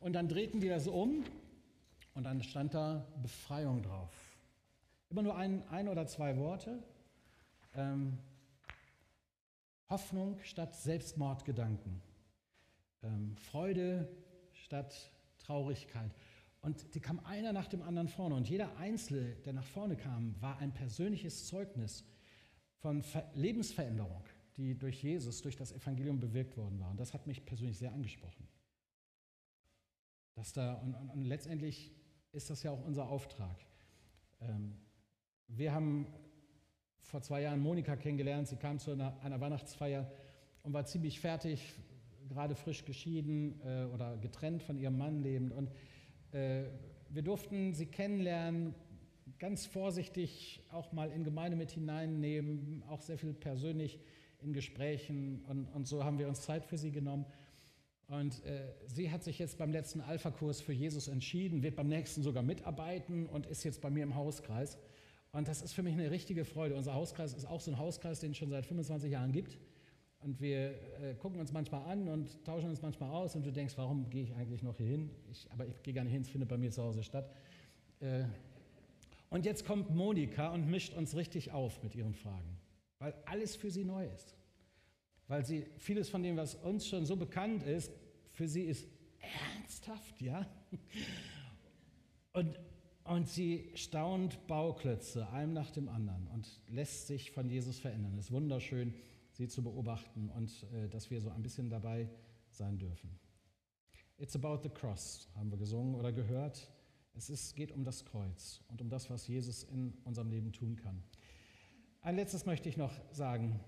[0.00, 1.24] Und dann drehten die das um
[2.14, 4.12] und dann stand da Befreiung drauf.
[5.10, 6.82] Immer nur ein, ein oder zwei Worte.
[7.74, 8.18] Ähm,
[9.88, 12.02] Hoffnung statt Selbstmordgedanken.
[13.02, 14.08] Ähm, Freude
[14.52, 16.10] statt Traurigkeit.
[16.64, 18.34] Und die kam einer nach dem anderen vorne.
[18.34, 22.06] Und jeder Einzelne, der nach vorne kam, war ein persönliches Zeugnis
[22.76, 24.24] von Ver Lebensveränderung,
[24.56, 26.90] die durch Jesus, durch das Evangelium bewirkt worden war.
[26.90, 28.48] Und das hat mich persönlich sehr angesprochen.
[30.34, 31.92] Dass da, und, und, und letztendlich
[32.32, 33.56] ist das ja auch unser Auftrag.
[34.40, 34.78] Ähm,
[35.48, 36.06] wir haben
[37.02, 38.48] vor zwei Jahren Monika kennengelernt.
[38.48, 40.10] Sie kam zu einer, einer Weihnachtsfeier
[40.62, 41.74] und war ziemlich fertig,
[42.26, 45.52] gerade frisch geschieden äh, oder getrennt von ihrem Mann lebend.
[45.52, 45.70] Und
[46.34, 48.74] wir durften sie kennenlernen,
[49.38, 54.00] ganz vorsichtig auch mal in Gemeinde mit hineinnehmen, auch sehr viel persönlich
[54.42, 57.24] in Gesprächen und, und so haben wir uns Zeit für sie genommen.
[58.08, 62.22] Und äh, sie hat sich jetzt beim letzten Alpha-Kurs für Jesus entschieden, wird beim nächsten
[62.22, 64.78] sogar mitarbeiten und ist jetzt bei mir im Hauskreis.
[65.32, 66.74] Und das ist für mich eine richtige Freude.
[66.74, 69.58] Unser Hauskreis ist auch so ein Hauskreis, den es schon seit 25 Jahren gibt.
[70.24, 70.70] Und wir
[71.02, 73.36] äh, gucken uns manchmal an und tauschen uns manchmal aus.
[73.36, 75.10] Und du denkst, warum gehe ich eigentlich noch hier hin?
[75.50, 77.30] Aber ich gehe gar nicht hin, es findet bei mir zu Hause statt.
[78.00, 78.24] Äh,
[79.28, 82.56] und jetzt kommt Monika und mischt uns richtig auf mit ihren Fragen,
[83.00, 84.34] weil alles für sie neu ist.
[85.28, 87.92] Weil sie vieles von dem, was uns schon so bekannt ist,
[88.30, 88.88] für sie ist
[89.20, 90.46] ernsthaft, ja?
[92.32, 92.58] Und,
[93.04, 98.16] und sie staunt Bauklötze, einem nach dem anderen, und lässt sich von Jesus verändern.
[98.18, 98.94] Es ist wunderschön,
[99.34, 102.08] sie zu beobachten und äh, dass wir so ein bisschen dabei
[102.50, 103.10] sein dürfen.
[104.16, 106.70] It's about the cross, haben wir gesungen oder gehört.
[107.14, 110.76] Es ist, geht um das Kreuz und um das, was Jesus in unserem Leben tun
[110.76, 111.02] kann.
[112.00, 113.60] Ein letztes möchte ich noch sagen,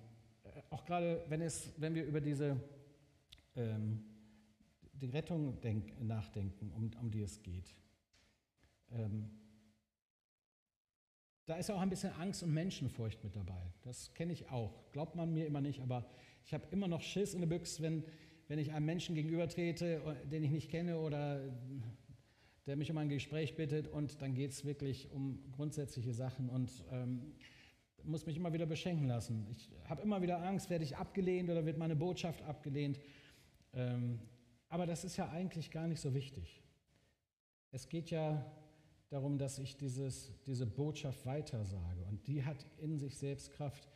[0.45, 2.61] äh, auch gerade wenn, es, wenn wir über diese
[3.57, 4.05] ähm,
[4.93, 7.75] die Rettung denk, nachdenken, um, um die es geht.
[8.91, 9.31] Ähm,
[11.47, 13.73] da ist auch ein bisschen Angst und Menschenfurcht mit dabei.
[13.83, 14.91] Das kenne ich auch.
[14.93, 16.05] Glaubt man mir immer nicht, aber
[16.45, 18.05] ich habe immer noch Schiss in der Büchse, wenn,
[18.49, 21.41] wenn ich einem Menschen gegenübertrete, den ich nicht kenne oder
[22.67, 26.85] der mich um ein Gespräch bittet und dann geht es wirklich um grundsätzliche Sachen und
[26.91, 27.35] ähm,
[28.03, 29.47] muss mich immer wieder beschenken lassen.
[29.51, 33.01] Ich habe immer wieder Angst, werde ich abgelehnt oder wird meine Botschaft abgelehnt.
[33.73, 34.19] Ähm,
[34.69, 36.63] aber das ist ja eigentlich gar nicht so wichtig.
[37.71, 38.45] Es geht ja
[39.17, 43.89] darum, dass ich dieses, diese Botschaft weitersage und die hat in sich selbst Kraft.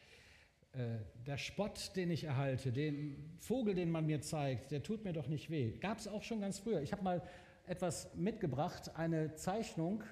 [0.72, 5.12] Äh, der Spott, den ich erhalte, den Vogel, den man mir zeigt, der tut mir
[5.12, 5.72] doch nicht weh.
[5.72, 6.80] Gab es auch schon ganz früher.
[6.80, 7.22] Ich habe mal
[7.66, 10.02] etwas mitgebracht, eine Zeichnung,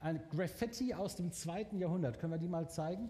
[0.00, 2.18] ein Graffiti aus dem zweiten Jahrhundert.
[2.18, 3.08] Können wir die mal zeigen?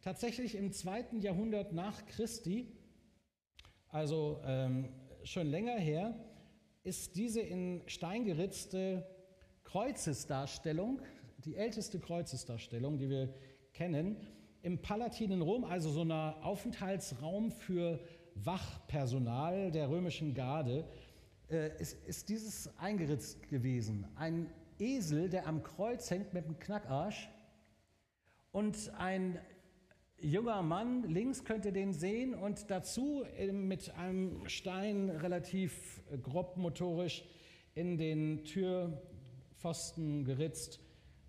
[0.00, 2.72] Tatsächlich im zweiten Jahrhundert nach Christi,
[3.88, 4.88] also ähm,
[5.22, 6.14] schon länger her,
[6.82, 9.06] ist diese in Stein geritzte
[9.74, 11.00] Kreuzesdarstellung,
[11.38, 13.34] die älteste Kreuzesdarstellung, die wir
[13.72, 14.16] kennen,
[14.62, 17.98] im Palatin in Rom, also so ein Aufenthaltsraum für
[18.36, 20.84] Wachpersonal der römischen Garde,
[21.50, 24.06] äh, ist, ist dieses eingeritzt gewesen.
[24.14, 27.28] Ein Esel, der am Kreuz hängt mit einem Knackarsch
[28.52, 29.40] und ein
[30.20, 37.24] junger Mann, links könnt ihr den sehen und dazu mit einem Stein relativ grob motorisch
[37.74, 38.44] in den
[39.64, 40.78] Türpfosten geritzt.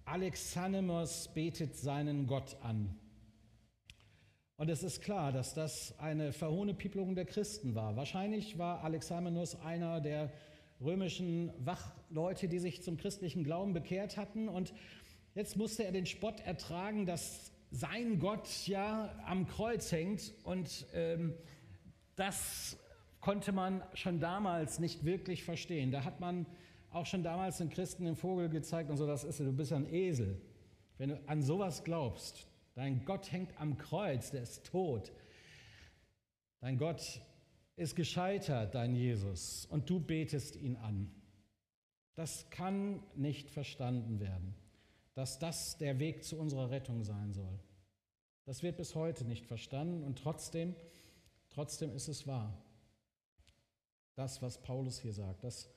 [0.04, 2.94] Alexanemos betet seinen Gott an.
[4.58, 7.96] Und es ist klar, dass das eine Verhohnepiepelung der Christen war.
[7.96, 10.34] Wahrscheinlich war Alexamenus einer der
[10.82, 14.50] römischen Wachleute, die sich zum christlichen Glauben bekehrt hatten.
[14.50, 14.74] Und
[15.34, 20.34] jetzt musste er den Spott ertragen, dass sein Gott ja am Kreuz hängt.
[20.44, 21.36] Und ähm,
[22.18, 22.78] das
[23.22, 25.92] konnte man schon damals nicht wirklich verstehen.
[25.92, 26.46] Da hat man
[26.96, 29.92] auch schon damals den Christen den Vogel gezeigt und so, das ist, du bist ein
[29.94, 30.42] Esel.
[30.98, 35.14] Wenn du an sowas glaubst, Dein Gott hängt am Kreuz, der ist tot.
[36.60, 37.22] Dein Gott
[37.78, 41.10] ist gescheitert, dein Jesus, und du betest ihn an.
[42.16, 44.56] Das kann nicht verstanden werden,
[45.14, 47.60] dass das der Weg zu unserer Rettung sein soll.
[48.44, 50.76] Das wird bis heute nicht verstanden und trotzdem,
[51.50, 52.62] trotzdem ist es wahr.
[54.16, 55.70] Das, was Paulus hier sagt, das,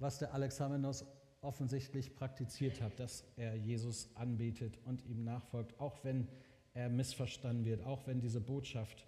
[0.00, 1.04] was der Alexamenos
[1.42, 6.28] offensichtlich praktiziert hat, dass er Jesus anbetet und ihm nachfolgt, auch wenn
[6.74, 9.06] er missverstanden wird, auch wenn diese Botschaft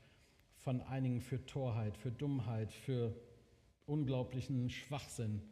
[0.56, 3.14] von einigen für Torheit, für Dummheit, für
[3.86, 5.42] unglaublichen Schwachsinn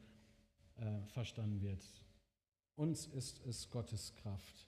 [0.79, 1.85] äh, verstanden wird.
[2.77, 4.67] Uns ist es Gottes Kraft.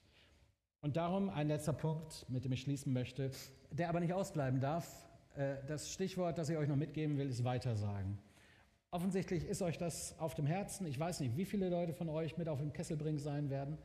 [0.81, 3.31] Und darum ein letzter Punkt, mit dem ich schließen möchte,
[3.71, 5.07] der aber nicht ausbleiben darf.
[5.37, 8.19] Äh, das Stichwort, das ich euch noch mitgeben will, ist Weitersagen.
[8.95, 10.87] Offensichtlich ist euch das auf dem Herzen.
[10.87, 13.79] Ich weiß nicht, wie viele Leute von euch mit auf dem Kesselbrink sein werden.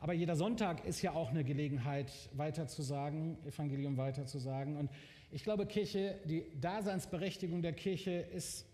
[0.00, 4.78] Aber jeder Sonntag ist ja auch eine Gelegenheit, weiterzusagen, Evangelium weiterzusagen.
[4.78, 4.90] Und
[5.30, 8.64] ich glaube, Kirche, die Daseinsberechtigung der Kirche ist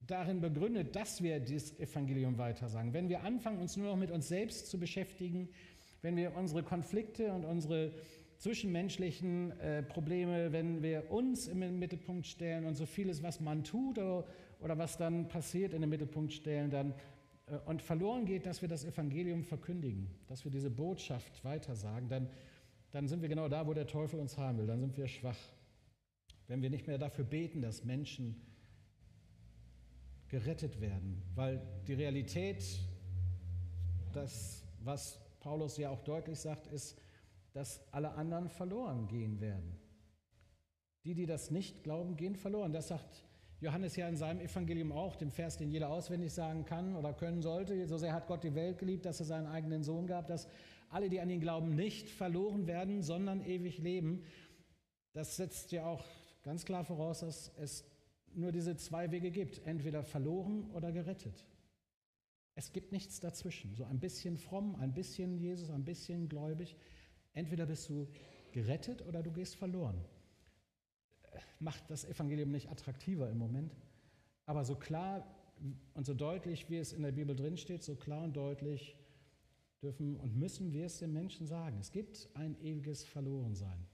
[0.00, 2.94] darin begründet, dass wir das Evangelium weitersagen.
[2.94, 5.50] Wenn wir anfangen, uns nur noch mit uns selbst zu beschäftigen,
[6.00, 7.92] wenn wir unsere Konflikte und unsere
[8.42, 13.98] zwischenmenschlichen äh, Probleme, wenn wir uns im Mittelpunkt stellen und so vieles, was man tut
[13.98, 14.24] oder
[14.62, 16.94] oder was dann passiert, in den Mittelpunkt stellen dann
[17.46, 22.28] äh, und verloren geht, dass wir das Evangelium verkündigen, dass wir diese Botschaft weitersagen, dann,
[22.92, 25.38] dann sind wir genau da, wo der Teufel uns haben will, dann sind wir schwach.
[26.46, 28.40] Wenn wir nicht mehr dafür beten, dass Menschen
[30.28, 32.64] gerettet werden, weil die Realität,
[34.12, 37.01] das, was Paulus ja auch deutlich sagt, ist,
[37.52, 39.78] dass alle anderen verloren gehen werden.
[41.04, 42.72] Die, die das nicht glauben, gehen verloren.
[42.72, 43.24] Das sagt
[43.60, 47.42] Johannes ja in seinem Evangelium auch, dem Vers, den jeder auswendig sagen kann oder können
[47.42, 47.86] sollte.
[47.86, 50.48] So sehr hat Gott die Welt geliebt, dass er seinen eigenen Sohn gab, dass
[50.88, 54.24] alle, die an ihn glauben, nicht verloren werden, sondern ewig leben.
[55.12, 56.04] Das setzt ja auch
[56.42, 57.84] ganz klar voraus, dass es
[58.34, 61.46] nur diese zwei Wege gibt, entweder verloren oder gerettet.
[62.54, 63.74] Es gibt nichts dazwischen.
[63.74, 66.76] So ein bisschen fromm, ein bisschen Jesus, ein bisschen gläubig.
[67.34, 68.08] Entweder bist du
[68.52, 70.04] gerettet oder du gehst verloren.
[71.58, 73.74] Macht das Evangelium nicht attraktiver im Moment,
[74.46, 75.26] aber so klar
[75.94, 78.96] und so deutlich, wie es in der Bibel drinsteht, so klar und deutlich
[79.82, 81.78] dürfen und müssen wir es den Menschen sagen.
[81.80, 83.86] Es gibt ein ewiges Verlorensein.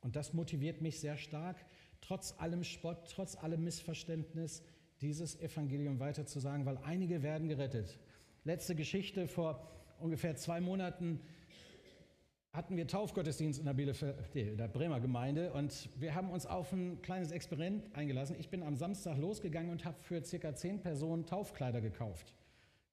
[0.00, 1.64] Und das motiviert mich sehr stark,
[2.00, 4.62] trotz allem Spott, trotz allem Missverständnis,
[5.00, 7.98] dieses Evangelium weiter zu sagen, weil einige werden gerettet.
[8.44, 9.68] Letzte Geschichte vor
[10.02, 11.20] ungefähr zwei Monaten
[12.52, 17.00] hatten wir Taufgottesdienst in der, Bielefeld, der Bremer Gemeinde und wir haben uns auf ein
[17.00, 18.36] kleines Experiment eingelassen.
[18.38, 22.34] Ich bin am Samstag losgegangen und habe für circa zehn Personen Taufkleider gekauft.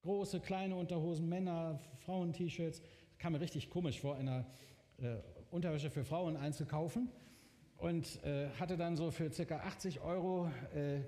[0.03, 2.81] Große, kleine Unterhosen, Männer, Frauen-T-Shirts.
[3.17, 4.45] Kam mir richtig komisch vor, in einer
[4.99, 5.17] äh,
[5.51, 7.09] Unterwäsche für Frauen einzukaufen
[7.75, 11.01] und äh, hatte dann so für circa 80 Euro äh,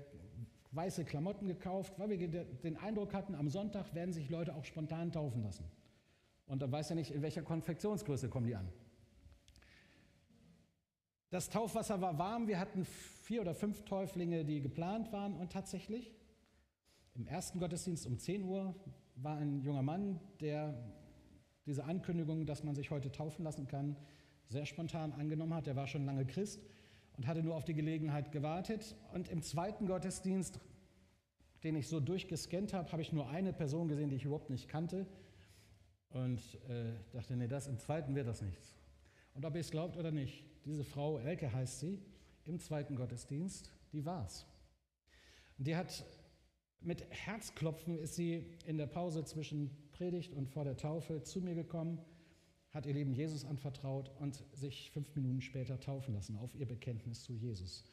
[0.72, 5.10] weiße Klamotten gekauft, weil wir den Eindruck hatten, am Sonntag werden sich Leute auch spontan
[5.10, 5.64] taufen lassen.
[6.52, 8.68] Und dann weiß ja nicht, in welcher Konfektionsgröße kommen die an.
[11.30, 16.14] Das Taufwasser war warm, wir hatten vier oder fünf Täuflinge, die geplant waren und tatsächlich
[17.14, 18.74] im ersten Gottesdienst um 10 Uhr
[19.16, 20.74] war ein junger Mann, der
[21.64, 23.96] diese Ankündigung, dass man sich heute taufen lassen kann,
[24.50, 25.66] sehr spontan angenommen hat.
[25.66, 26.60] Er war schon lange Christ
[27.16, 28.94] und hatte nur auf die Gelegenheit gewartet.
[29.14, 30.60] Und im zweiten Gottesdienst,
[31.64, 34.68] den ich so durchgescannt habe, habe ich nur eine Person gesehen, die ich überhaupt nicht
[34.68, 35.06] kannte.
[36.12, 38.74] Und äh, dachte, nee, das im zweiten wird das nichts.
[39.34, 42.02] Und ob ihr es glaubt oder nicht, diese Frau, Elke heißt sie,
[42.44, 44.46] im zweiten Gottesdienst, die war's.
[45.58, 46.04] Und die hat
[46.80, 51.54] mit Herzklopfen ist sie in der Pause zwischen Predigt und vor der Taufe zu mir
[51.54, 52.00] gekommen
[52.72, 57.22] hat ihr Leben Jesus anvertraut und sich fünf Minuten später taufen lassen auf ihr Bekenntnis
[57.22, 57.84] zu Jesus.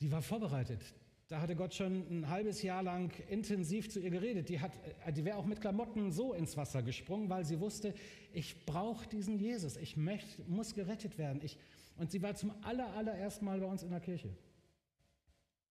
[0.00, 0.82] Die war vorbereitet.
[1.28, 4.48] Da hatte Gott schon ein halbes Jahr lang intensiv zu ihr geredet.
[4.48, 7.94] Die, äh, die wäre auch mit Klamotten so ins Wasser gesprungen, weil sie wusste,
[8.32, 9.76] ich brauche diesen Jesus.
[9.76, 11.40] Ich möcht, muss gerettet werden.
[11.42, 11.58] Ich,
[11.96, 14.36] und sie war zum aller, allerersten Mal bei uns in der Kirche.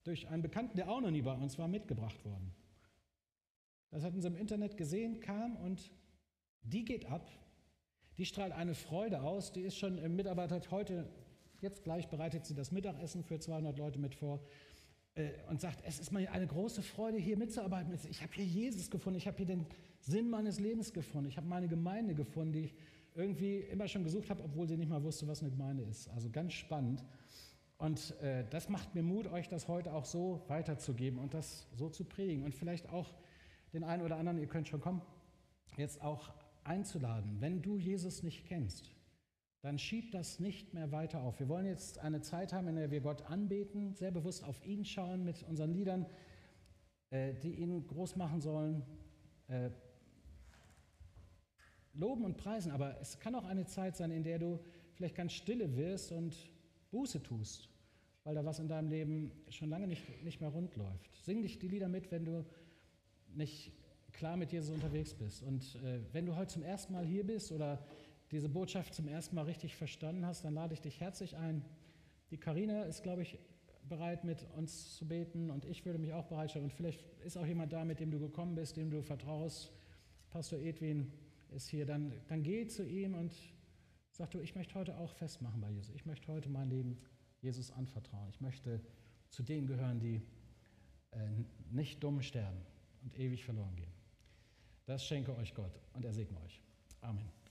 [0.04, 2.54] Durch einen Bekannten, der auch noch nie bei uns war, mitgebracht worden.
[3.92, 5.92] Das hatten sie im Internet gesehen, kam und
[6.64, 7.30] die geht ab
[8.18, 9.52] die strahlt eine Freude aus.
[9.52, 11.08] Die ist schon im Mitarbeiter heute,
[11.62, 14.40] jetzt gleich bereitet sie das Mittagessen für 200 Leute mit vor äh,
[15.50, 17.98] und sagt, es ist mir eine große Freude, hier mitzuarbeiten.
[18.10, 19.66] Ich habe hier Jesus gefunden, ich habe hier den
[20.02, 22.76] Sinn meines Lebens gefunden, ich habe meine Gemeinde gefunden, die ich
[23.16, 26.10] irgendwie immer schon gesucht habe, obwohl sie nicht mal wusste, was eine Gemeinde ist.
[26.10, 27.04] Also ganz spannend.
[27.78, 31.90] Und äh, das macht mir Mut, euch das heute auch so weiterzugeben und das so
[31.90, 32.44] zu predigen.
[32.44, 33.14] Und vielleicht auch
[33.74, 35.02] den einen oder anderen, ihr könnt schon kommen,
[35.78, 37.38] jetzt auch einzuladen.
[37.40, 38.92] Wenn du Jesus nicht kennst,
[39.66, 41.40] dann schieb das nicht mehr weiter auf.
[41.40, 44.86] Wir wollen jetzt eine Zeit haben, in der wir Gott anbeten, sehr bewusst auf ihn
[44.86, 46.06] schauen mit unseren Liedern,
[47.10, 48.84] äh, die ihn groß machen sollen,
[49.48, 49.72] äh,
[51.96, 52.72] loben und preisen.
[52.72, 54.60] Aber es kann auch eine Zeit sein, in der du
[54.94, 56.36] vielleicht ganz stille wirst und
[56.92, 57.68] Buße tust,
[58.24, 61.16] weil da was in deinem Leben schon lange nicht, nicht mehr rund läuft.
[61.24, 62.46] Sing dich die Lieder mit, wenn du
[63.34, 63.72] nicht
[64.12, 65.42] klar mit Jesus unterwegs bist.
[65.42, 67.84] Und äh, wenn du heute zum ersten Mal hier bist oder
[68.32, 71.64] diese Botschaft zum ersten Mal richtig verstanden hast, dann lade ich dich herzlich ein.
[72.32, 73.38] Die Karina ist, glaube ich,
[73.88, 76.66] bereit, mit uns zu beten und ich würde mich auch bereitstellen.
[76.66, 79.72] Und vielleicht ist auch jemand da, mit dem du gekommen bist, dem du vertraust.
[80.32, 81.12] Pastor Edwin
[81.52, 81.86] ist hier.
[81.86, 83.34] Dann, dann geh zu ihm und
[84.12, 85.94] sag du, ich möchte heute auch festmachen bei Jesus.
[85.96, 86.98] Ich möchte heute mein Leben
[87.42, 88.30] Jesus anvertrauen.
[88.30, 88.82] Ich möchte
[89.30, 90.22] zu denen gehören, die
[91.12, 91.18] äh,
[91.70, 92.62] nicht dumm sterben
[93.04, 93.94] und ewig verloren gehen.
[94.86, 96.62] Das schenke euch Gott und er segne euch.
[97.02, 97.45] Amen.